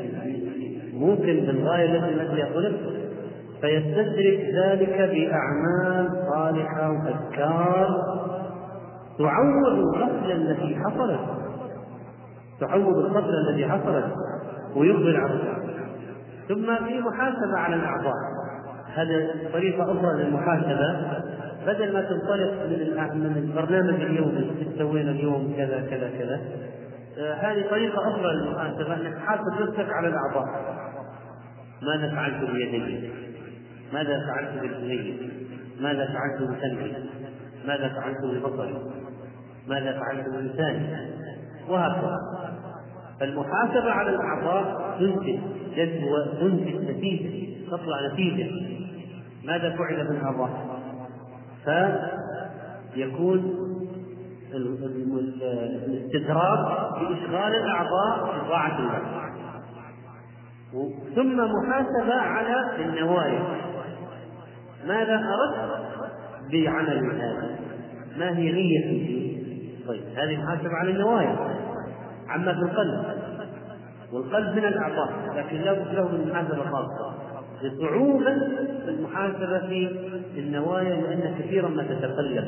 [0.92, 2.98] موقن بالغاية التي التي خلق
[3.60, 7.88] فيستدرك ذلك بأعمال صالحة وأذكار
[9.18, 11.20] تعوض الغفلة التي حصلت.
[12.60, 14.12] تعوض الغفلة التي حصلت
[14.76, 15.38] ويقبل على
[16.48, 18.14] ثم في محاسبة على الأعضاء.
[18.94, 21.18] هذا طريقة أخرى للمحاسبة.
[21.66, 26.40] بدل ما تنطلق من من البرنامج اليومي سوينا اليوم كذا كذا كذا
[27.18, 30.78] آه، هذه طريقة أخرى للمحاسبة أنك تحاسب نفسك على الأعضاء
[31.82, 33.10] ماذا فعلت بيدي؟
[33.92, 35.30] ماذا فعلت بالأذنين؟
[35.80, 36.94] ماذا فعلت بسمعي؟
[37.66, 38.74] ماذا فعلت ببصري؟
[39.68, 40.86] ماذا فعلت بلساني؟
[41.68, 42.16] وهكذا
[43.20, 45.38] فالمحاسبة على الأعضاء تنتج
[46.40, 48.50] تنتج نتيجة تطلع نتيجة
[49.44, 50.77] ماذا فعل بالأعضاء؟
[52.94, 53.54] فيكون
[55.86, 56.58] الاستدراك
[57.00, 59.28] بإشغال الأعضاء في طاعة الله.
[61.14, 63.42] ثم محاسبة على النوايا.
[64.86, 65.56] ماذا أردت
[66.52, 67.58] بعمل هذا؟
[68.18, 69.38] ما هي نيتي
[69.88, 71.36] طيب هذه محاسبة على النوايا.
[72.28, 73.04] عما في القلب.
[74.12, 77.14] والقلب من الأعضاء لكن له له من محاسبة خاصة.
[77.62, 78.32] لصعوبة
[78.88, 79.68] المحاسبة
[80.34, 82.44] في النوايا لأن كثيرا ما تتقلب.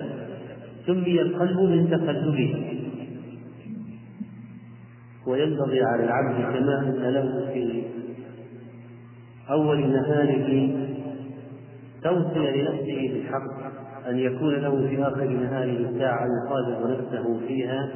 [0.87, 2.77] سمي القلب من تقلبه.
[5.27, 7.83] وينبغي على العبد كما أن له في
[9.51, 10.71] أول نهاره
[12.03, 13.71] توصية لنفسه بالحق
[14.09, 17.89] أن يكون له في آخر نهاره ساعة يصادق نفسه فيها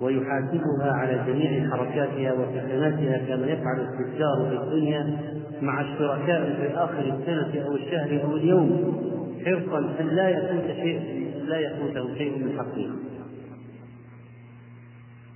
[0.00, 5.18] ويحاسبها على جميع حركاتها وسكناتها كما يفعل التجار في الدنيا
[5.62, 8.96] مع الشركاء في آخر السنة أو الشهر أو اليوم
[9.44, 11.00] حرصا أن لا يفوت شيء
[11.46, 12.90] لا يفوته شيء من حقه.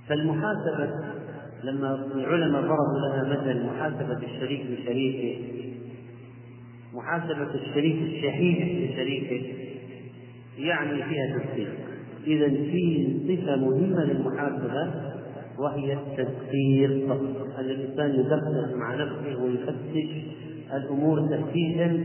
[0.07, 0.89] فالمحاسبة
[1.63, 5.39] لما العلماء ضربوا لها مثل محاسبة الشريك لشريكه
[6.93, 9.45] محاسبة الشريك الشحيح لشريكه
[10.57, 11.69] يعني فيها تفصيل
[12.27, 15.10] إذا في صفة مهمة للمحاسبة
[15.59, 17.11] وهي التدقيق
[17.59, 20.09] أن الإنسان يدقق مع نفسه ويفتش
[20.73, 22.03] الأمور تفتيشا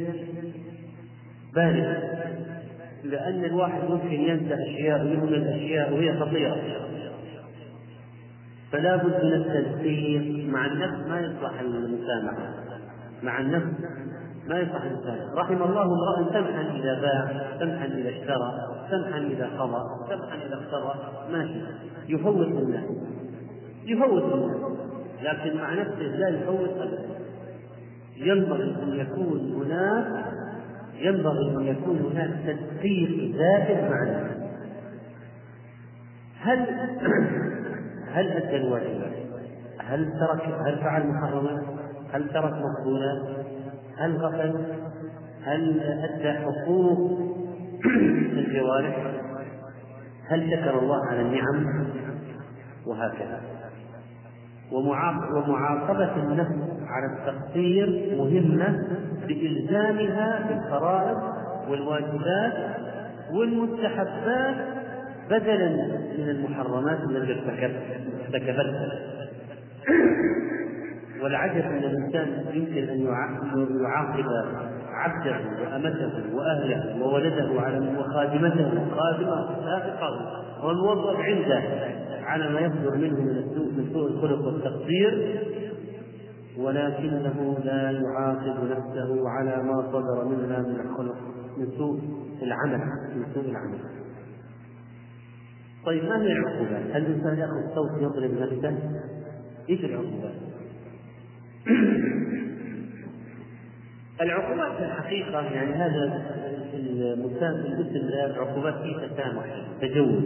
[1.55, 2.17] بالغا
[3.05, 6.57] لأن الواحد ممكن ينسى أشياء ويهمل أشياء وهي خطيرة.
[8.73, 12.55] فلا بد من التدقيق مع النفس ما يصلح المسامحة.
[13.23, 13.67] مع النفس
[14.47, 18.53] ما يصح الإنسان رحم الله امرأ سمحا إذا باع سمحا إذا اشترى
[18.91, 20.95] سمحا إذا قضى سمحا إذا اقتضى.
[21.33, 21.61] ماشي.
[22.09, 22.85] يفوت الناس.
[23.87, 24.57] يفوت الناس
[25.23, 27.07] لكن مع نفسه لا يفوت أبدا
[28.17, 30.25] ينبغي أن يكون هناك
[30.95, 34.37] ينبغي أن يكون هناك تدقيق زائد مع الناس
[36.41, 36.59] هل
[38.15, 39.13] هل أدى الواجبات؟
[39.79, 41.65] هل ترك هل فعل محرمات؟
[42.13, 43.47] هل ترك مقبولات؟
[43.99, 44.65] هل غفل؟
[45.43, 47.21] هل أدى حقوق
[48.39, 49.13] الجوارح؟
[50.29, 51.87] هل شكر الله على النعم؟
[52.87, 53.56] وهكذا
[54.73, 56.55] ومعاقبة النفس
[56.89, 58.85] على التقصير مهمة
[59.29, 61.17] بإلزامها بالفرائض
[61.71, 62.53] والواجبات
[63.33, 64.55] والمستحبات
[65.31, 65.69] بدلا
[66.19, 68.99] من المحرمات التي ارتكبتها.
[71.23, 73.07] والعجب أن الإنسان يمكن أن
[73.83, 74.27] يعاقب
[74.93, 81.63] عبده وأمته وأهله وولده على وخادمته وخادمه سابقة والموظف عنده
[82.25, 83.76] على ما يصدر منه من السوء.
[83.87, 85.43] من سوء الخلق والتقصير
[86.59, 91.17] ولكنه لا يعاقب نفسه على ما صدر منها من الخلق
[91.59, 92.01] من سوء
[92.43, 92.79] العمل
[93.17, 93.79] من سوء العمل
[95.87, 98.79] طيب ما هي العقوبات؟ هل الإنسان يأخذ صوت يضرب نفسه؟
[99.71, 100.35] إيش العقوبات؟
[104.21, 106.23] العقوبات في الحقيقة يعني هذا
[106.75, 109.45] المسام الاسم ذا عقوبات فيه تسامح
[109.81, 110.25] تجوز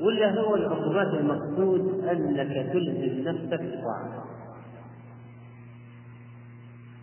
[0.00, 4.24] ولا هو العقوبات المقصود أنك تلزم نفسك بطاعة؟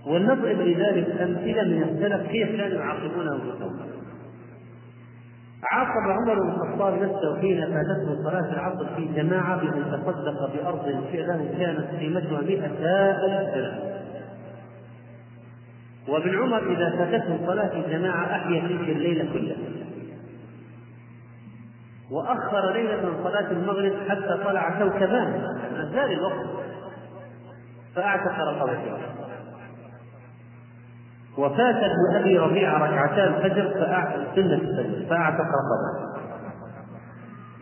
[0.08, 3.86] ولنضرب لذلك أمثلة من السلف كيف كانوا يعاقبونه بالتوبة.
[5.72, 11.56] عاقب عمر بن الخطاب نفسه حين فاتته صلاة العصر في جماعة بأن تصدق بأرض له
[11.60, 13.98] كانت قيمتها مئة ألف درهم.
[16.08, 19.87] وابن عمر إذا فاتته صلاة الجماعة أحيا تلك الليلة كلها.
[22.12, 25.42] وأخر ليلة صلاة المغرب حتى طلع كوكبان.
[25.94, 26.46] زال الوقت.
[27.96, 28.98] فأعتق رقبته
[31.38, 33.74] وفات ابن أبي ربيعة ركعتا الفجر
[34.36, 35.06] سنة الفجر.
[35.10, 36.18] فأعتق رقبه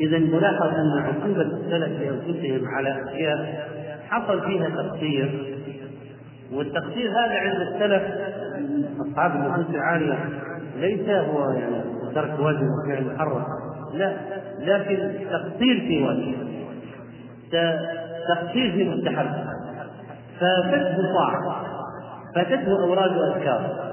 [0.01, 3.69] اذا نلاحظ أن عقوبة السلف لانفسهم على أشياء
[4.09, 5.55] حصل فيها تقصير.
[6.53, 8.03] والتقصير هذا عند السلف
[9.01, 10.29] أصحاب النفوس العالية
[10.75, 11.83] ليس هو يعني
[12.15, 13.64] ترك واجب وفعل محرم.
[13.97, 14.13] لا
[14.59, 16.35] لكن تقصير في واجب
[18.27, 19.27] تقصير في مستحب.
[20.39, 21.65] ففته طاعه
[22.35, 23.85] فاتته اوراد وأذكار.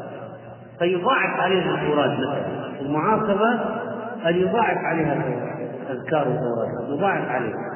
[0.78, 2.80] فيضاعف عليها الاوراد مثلا.
[2.80, 3.53] المعاقبه
[4.26, 5.24] ان يضاعف عليها
[5.90, 7.72] الاذكار والاوراد يضاعف عليها.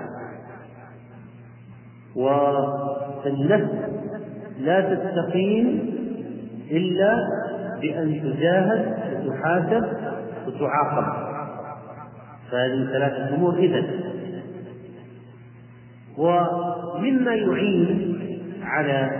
[2.16, 3.70] والنفس
[4.58, 5.96] لا تستقيم
[6.70, 7.14] إلا
[7.80, 8.96] بأن تجاهد
[9.26, 9.84] وتحاسب
[10.46, 11.25] وتعاقب.
[12.50, 13.84] فهذه ثلاثة أمور اذا
[16.18, 18.16] ومما يعين
[18.62, 19.10] على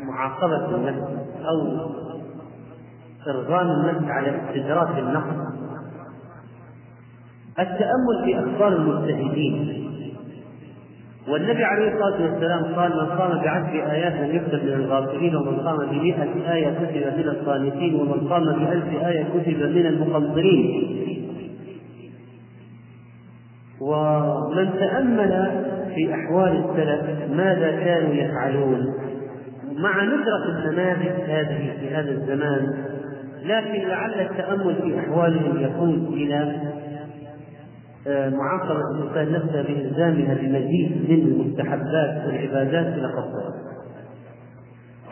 [0.00, 1.08] معاقبة النفس
[1.44, 1.88] أو
[3.28, 5.52] إرغام النفس على استدراك النقص
[7.58, 9.82] التأمل في أخبار المجتهدين.
[11.28, 15.76] والنبي عليه الصلاة والسلام قال من قام بعشر آيات لم يكتب من الغافلين ومن قام
[15.90, 21.01] بمئة آية كتب من الصالحين ومن قام بألف آية كتب من المقنطرين.
[23.82, 25.50] ومن تأمل
[25.94, 28.94] في أحوال السلف ماذا كانوا يفعلون
[29.76, 32.84] مع ندرة النماذج هذه في هذا الزمان
[33.44, 36.56] لكن لعل التأمل في أحوالهم يقود إلى
[38.06, 43.52] آه، معاقبة الإنسان نفسه بإلزامها بمزيد من المستحبات والعبادات إلى قصرها.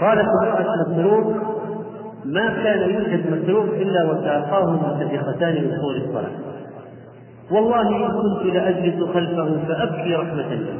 [0.01, 1.35] قالت امرأة مسروق
[2.25, 6.60] ما كان يوجد مسروق إلا وساقاه منتفختان من طول الصلاة
[7.51, 10.75] والله إن كنت لأجلس خلفه فأبكي رحمة له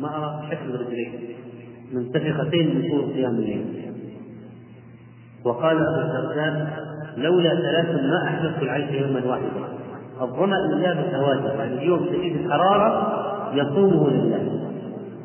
[0.00, 1.08] ما أرى شكل رجليه
[1.92, 3.64] منتفختين من طول قيام الليل.
[5.44, 6.84] وقال أبو الدرداء
[7.16, 9.74] لولا ثلاث ما أحببت العيش يوما واحدا.
[10.20, 13.12] الظمأ لله هواجر يعني اليوم شديد الحرارة
[13.54, 14.60] يصومه لله.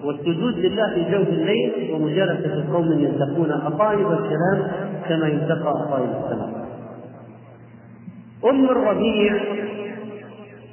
[0.03, 4.71] والسجود لله في جوف الليل ومجالسة قوم ينتقون أطايب الكلام
[5.09, 6.65] كما ينتقى أطايب السماء.
[8.45, 9.39] أم الربيع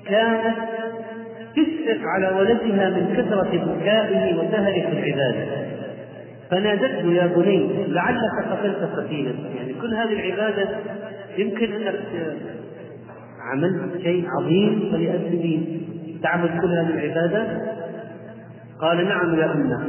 [0.08, 0.56] كانت
[1.52, 5.66] تشفق على ولدها من كثرة بكائه وسهره في العبادة.
[6.50, 9.34] فنادته يا بني لعلك قتلت سفينة.
[9.56, 10.68] يعني كل هذه العبادة
[11.38, 12.00] يمكن أنك
[13.52, 15.80] عملت شيء عظيم فلأجله
[16.22, 17.46] تعمل كل هذه العبادة؟
[18.80, 19.88] قال نعم يا أمة.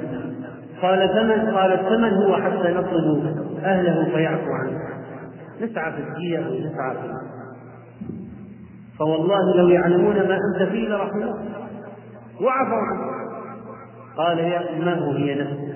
[0.82, 4.80] قال فمن قالت فمن هو حتى نطلب أهله فيعفو عنه؟
[5.62, 7.37] نسعى في الدية ونسعى في
[9.00, 11.38] فوالله لو يعلمون ما أنت فيه لرحموك
[12.42, 13.18] وعفوا عنه.
[14.18, 15.74] قال يا أمه هي نفسي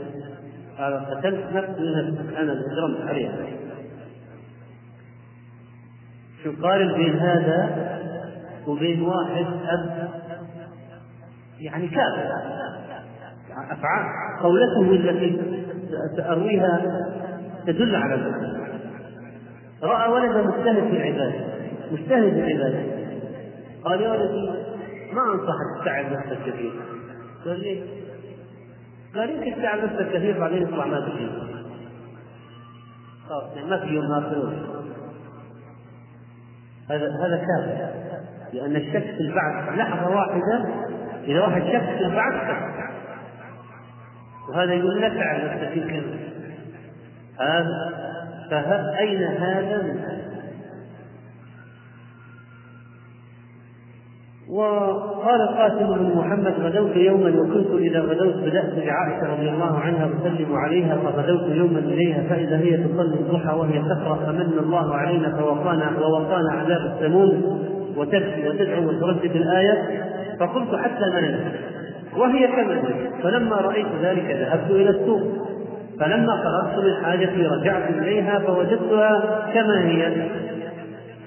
[0.77, 3.31] قال قتلت نفسي نفسك أنا أجرمت عليها.
[6.43, 7.89] شو قارن بين هذا
[8.67, 10.09] وبين واحد أب؟
[11.59, 12.31] يعني كافر
[13.71, 14.05] أفعال.
[14.43, 15.41] قولته التي
[16.17, 16.81] سأرويها
[17.67, 18.61] تدل على ذلك.
[19.83, 21.45] رأى ولدا مجتهد في العبادة
[21.91, 23.00] مجتهد في العبادة
[23.85, 24.49] قال يا ولدي
[25.13, 26.71] ما أنصحك تتعب نفسك كثير.
[27.45, 27.83] قال ليه؟
[29.15, 31.29] قال يمكن تتعب نفسك كثير بعدين يطلع ما تجي
[33.29, 34.11] خلاص ما في يوم.
[34.11, 34.71] آخر
[36.89, 37.91] هذا هذا كافر
[38.53, 40.65] لأن الشك في البعث لحظة واحدة
[41.23, 42.57] إذا واحد شك في البعث
[44.49, 46.03] وهذا يقول لا تعب نفسك يمكن
[47.39, 47.91] هذا
[48.49, 50.30] فأين هذا؟ من
[54.51, 60.55] وقال القاسم بن محمد غدوت يوما وكنت إذا غدوت بدأت بعائشة رضي الله عنها أسلم
[60.55, 66.51] عليها فغدوت يوما إليها فإذا هي تصلي الضحى وهي تقرأ فمن الله علينا فوقانا ووقانا
[66.51, 67.59] عذاب السموم
[67.97, 70.03] وتبكي وتدعو وتردد الآية
[70.39, 71.39] فقلت حتى منت
[72.17, 72.81] وهي كما
[73.23, 75.21] فلما رأيت ذلك ذهبت إلى السوق
[75.99, 80.27] فلما فرغت من حاجتي رجعت إليها فوجدتها كما هي.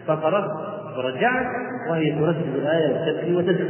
[0.06, 1.46] ففرغت ورجعت
[1.90, 3.68] وهي تردد الآية وتبكي وتدعو.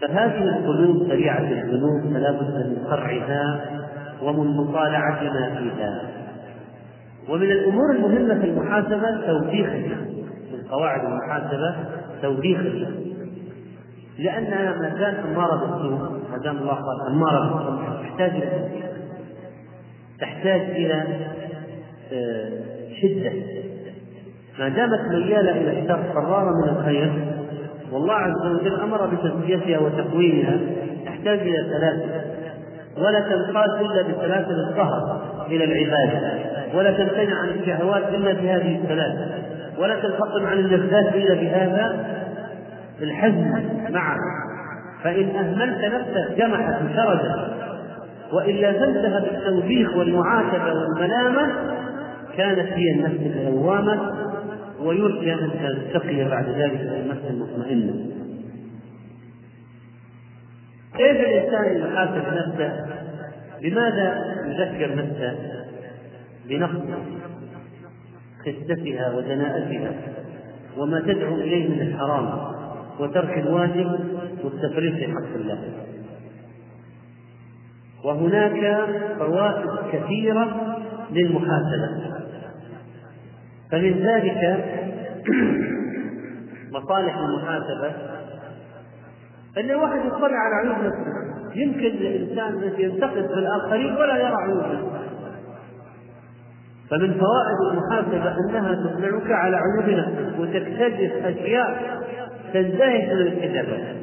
[0.00, 3.60] فهذه القلوب سريعة الذنوب فلا بد من قرعها
[4.22, 6.02] ومن مطالعة ما فيها.
[7.28, 9.68] ومن الأمور المهمة في المحاسبة توبيخ
[10.52, 11.74] من قواعد المحاسبة
[12.22, 12.60] توبيخ
[14.18, 18.68] لأنها ما زالت أمارة بالسوء ما دام الله قال أمارة تحتاج إلى
[20.20, 21.04] تحتاج إلى
[22.12, 22.50] آه،
[23.02, 23.32] شدة.
[24.58, 27.12] ما دامت ميالة إلى الشر قرارة من الخير
[27.92, 30.58] والله عز وجل أمر بتزكيتها وتقويمها
[31.06, 32.32] تحتاج إلى ثلاثة
[32.98, 36.38] ولا تنقاد إلا بثلاثة القهر إلى العبادة
[36.74, 39.26] ولا تمتنع عن الشهوات إلا بهذه الثلاثة
[39.78, 42.06] ولا تنفطم عن اللذات إلا بهذا
[43.02, 44.16] الحزم معه
[45.04, 47.52] فإن أهملت نفسك جمحت وشردت
[48.32, 51.52] وإن لازمتها بالتوبيخ والمعاتبة والملامة
[52.36, 54.21] كانت هي النفس اللوامة
[54.82, 58.06] ويرجى أن تلتقي بعد ذلك بالنفس المطمئنة
[60.96, 62.86] كيف الإنسان يحاسب نفسه؟
[63.62, 65.38] بماذا يذكر نفسه؟
[66.48, 66.80] بنقص
[68.40, 69.92] خستها ودناءتها
[70.76, 72.52] وما تدعو إليه من الحرام
[73.00, 73.98] وترك الواجب
[74.44, 75.58] والتفريط في حق الله
[78.04, 78.86] وهناك
[79.18, 80.76] فوائد كثيرة
[81.12, 82.11] للمحاسبة
[83.72, 84.64] فمن ذلك
[86.76, 87.92] مصالح المحاسبة
[89.58, 91.22] أن الواحد يطلع على عيوب نفسه.
[91.54, 95.02] يمكن الإنسان ينتقد في الآخرين ولا يرى عيوب نفسه.
[96.90, 102.00] فمن فوائد المحاسبة أنها تطلعك على عيوب نفسك وتكتشف أشياء
[102.52, 104.02] تندهش من الكتابة.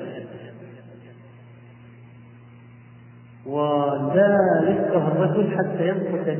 [3.45, 4.37] ولا
[4.67, 6.37] يفقه الرجل حتى يمقت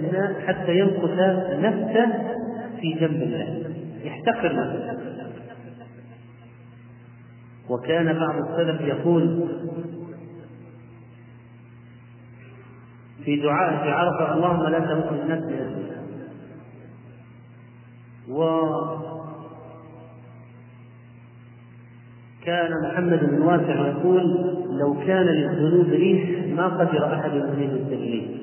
[0.48, 1.20] حتى يمقت
[1.60, 2.40] نفسه
[2.82, 3.70] في جنب الله
[4.04, 5.00] يحتقر نفسه
[7.70, 9.50] وكان بعض السلف يقول
[13.26, 15.44] في دعاء في عرفة اللهم لا تمت الناس
[18.30, 18.60] و
[22.46, 24.22] كان محمد بن واسع يقول
[24.80, 28.38] لو كان للذنوب ريح ما قدر أحد ان يستجليه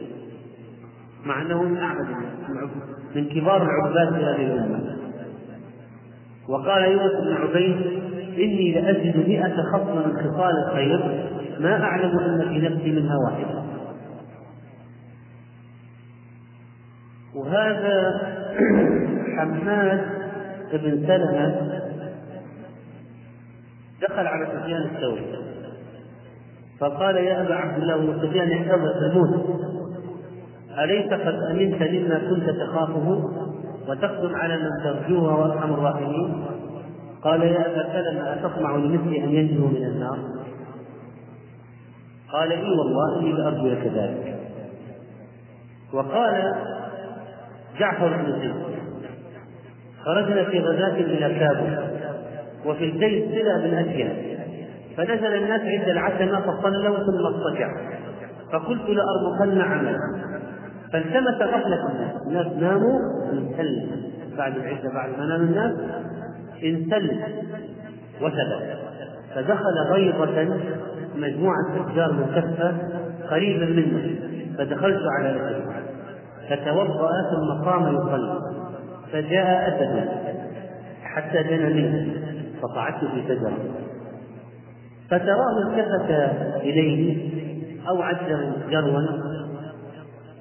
[1.24, 2.70] مع أنه من أعبد الناس
[3.16, 4.96] من كبار العباد في هذه الأمة.
[6.48, 7.76] وقال يونس بن عبيد
[8.38, 11.26] إني لأجد مئة خصم من خصال الخير
[11.60, 13.62] ما أعلم أن في نفسي منها واحدة.
[17.34, 18.20] وهذا
[19.36, 20.00] حماد
[20.72, 21.80] بن سلمة
[24.02, 25.26] دخل على سفيان الثوري
[26.80, 29.65] فقال يا أبا عبد الله وسفيان احتضر الموت
[30.84, 33.30] أليس قد أمنت مما كنت تخافه
[33.88, 36.44] وتقدم على من ترجوه وأرحم الراحمين؟
[37.22, 40.18] قال يا أبا سلمة أتطمع لمثلي أن ينجو من النار؟
[42.32, 44.36] قال إي والله إني لأرجو لك ذلك.
[45.92, 46.54] وقال
[47.78, 48.54] جعفر بن زيد
[50.04, 51.78] خرجنا في غزاة إلى كابل
[52.66, 54.36] وفي البيت سلة بن أسيان
[54.96, 57.78] فنزل الناس عند العتمة فصلوا ثم اضطجعوا
[58.52, 59.98] فقلت لأرمقن عملا
[60.96, 62.22] فالتمس غفلة الناس.
[62.26, 63.00] الناس ناموا
[63.32, 63.86] انسل.
[64.38, 65.72] بعد العدة بعد ما نام الناس
[66.64, 67.10] انسل
[68.22, 68.78] وثبت
[69.34, 70.54] فدخل بيضة
[71.16, 72.74] مجموعة أشجار مكفة
[73.30, 74.14] قريبا منه.
[74.58, 75.82] فدخلت على رجله
[76.50, 78.40] فتوضأ ثم قام يصلي.
[79.12, 80.08] فجاء أسد
[81.02, 82.12] حتى دنا منه.
[82.62, 83.58] فصعدت في شجرة.
[85.10, 86.10] فتراه التفت
[86.62, 87.30] إليه
[87.88, 89.25] أو عجل جروا.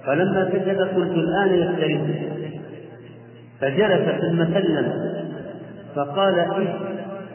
[0.05, 2.01] فلما سجد قلت الآن يختلف
[3.61, 5.15] فجلس ثم سلم.
[5.95, 6.75] فقال إيه؟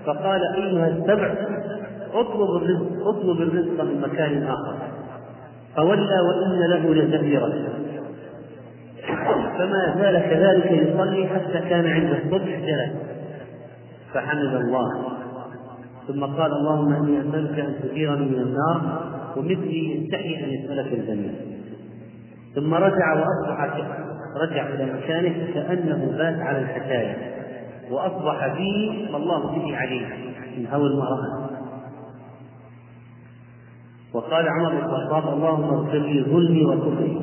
[0.07, 1.35] فقال أيها السبع
[2.15, 4.75] اطلب الرزق اطلب الرزق من مكان آخر.
[5.77, 7.53] فولى وإن له لزفيرا
[9.59, 12.93] فما زال كذلك يصلي حتى كان عند الصبح جلس.
[14.15, 15.03] فحمد الله.
[16.09, 19.03] ثم قال اللهم إني أسألك أن تجيرني من النار
[19.37, 21.50] ومثلي يستحي أن يسألك الجنة.
[22.55, 23.71] ثم رجع وأصبح
[24.37, 27.17] رجع إلى مكانه كأنه بات على الحكاية.
[27.91, 30.09] وأصبح به والله به عليم.
[30.59, 31.51] من هوى المراه
[34.15, 37.21] وقال عمر بن الخطاب اللهم اغفر لي ظلمي وكفري.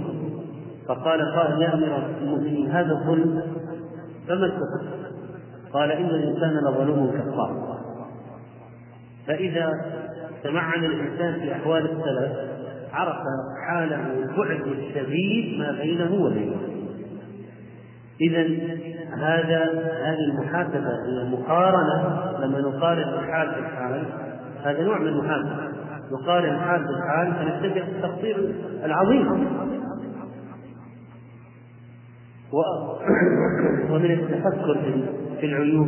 [0.87, 3.41] فقال قائل يا أمير المؤمنين هذا الظلم
[4.27, 4.97] فما الكفر؟
[5.73, 7.77] قال إن الإنسان لظلوم كفار
[9.27, 9.71] فإذا
[10.43, 12.56] تمعن الإنسان في أحوال السلف
[12.97, 13.17] عرف
[13.67, 16.57] حاله البعد الشديد ما بينه وبينه.
[18.21, 18.41] إذا
[19.17, 19.63] هذا
[20.03, 24.05] هذه المحاسبة المقارنة لما نقارن الحال بالحال
[24.63, 25.77] هذا نوع من المحاسبة.
[26.11, 29.47] نقارن الحال بالحال فنتبع التقصير العظيم.
[33.91, 34.77] ومن التفكر
[35.39, 35.87] في العيوب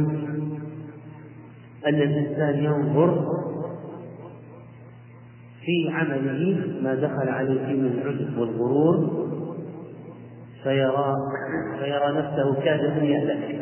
[1.87, 3.25] أن الإنسان ينظر
[5.65, 9.27] في عمله ما دخل عليه من العجب والغرور
[10.63, 11.15] فيرى
[11.79, 13.59] فيرى نفسه كادحا يهلك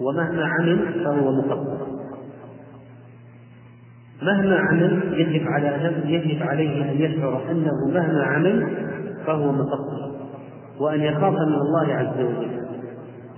[0.00, 1.86] ومهما عمل فهو مقصر
[4.22, 8.76] مهما عمل يجب على يجب عليه أن يشعر أنه مهما عمل
[9.26, 10.10] فهو مقصر
[10.80, 12.60] وأن يخاف من الله عز وجل.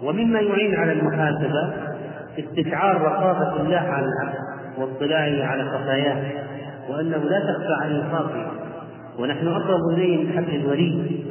[0.03, 1.91] ومما يعين على المحاسبة
[2.38, 4.38] استشعار رقابة الله على العبد
[4.78, 6.42] واطلاعه على خفاياه
[6.90, 8.50] وأنه لا تخفى عن الخافيه
[9.18, 11.24] ونحن أقرب إليه من حبل الوريد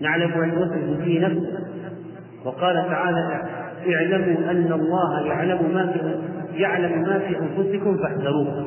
[0.00, 1.58] نعلم أن يوسوس في نفسه
[2.44, 3.42] وقال تعالى
[3.94, 6.18] اعلموا أن الله يعلم ما في
[6.60, 8.66] يعلم ما في أنفسكم فاحذروه.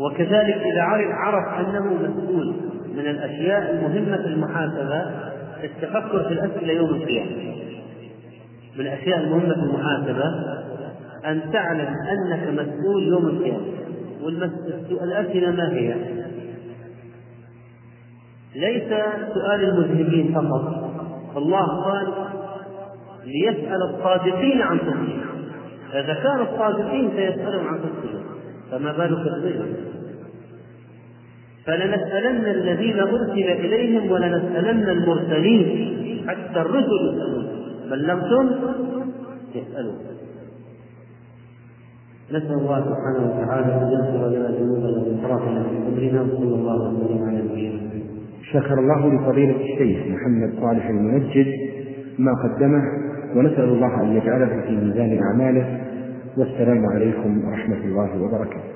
[0.00, 0.82] وكذلك إذا
[1.12, 2.54] عرف أنه مسؤول
[2.94, 5.02] من الأشياء المهمة في المحاسبة
[5.64, 7.54] التفكر في الأسئلة يوم القيامة.
[8.74, 10.24] من الاشياء المهمه في المحاسبة
[11.26, 13.64] أن تعلم أنك مسؤول يوم القيامة
[15.00, 15.94] والاسئله ما هي؟
[18.54, 18.88] ليس
[19.34, 20.90] سؤال المذنبين فقط
[21.36, 22.06] الله قال
[23.24, 25.24] ليسأل الصادقين عن صدقهم
[25.92, 28.24] فإذا كانوا الصادقين سيسألهم عن صدقهم
[28.70, 29.74] فما بالك بغيرهم
[31.66, 35.94] فلنسألن الذين أرسل إليهم ولنسألن المرسلين
[36.28, 37.73] حتى الرسل يسألون.
[37.90, 38.46] بلغتم؟
[39.54, 39.94] يسألون
[42.30, 47.42] نسأل الله سبحانه وتعالى أن يغفر لنا ذنوبنا وإسرافنا في أمرنا وصلى الله وسلم على
[47.42, 47.80] نبينا
[48.52, 51.46] شكر الله لفضيلة الشيخ محمد صالح المنجد
[52.18, 52.82] ما قدمه
[53.36, 55.80] ونسأل الله أن يجعله في ميزان أعماله.
[56.36, 58.73] والسلام عليكم ورحمة الله وبركاته.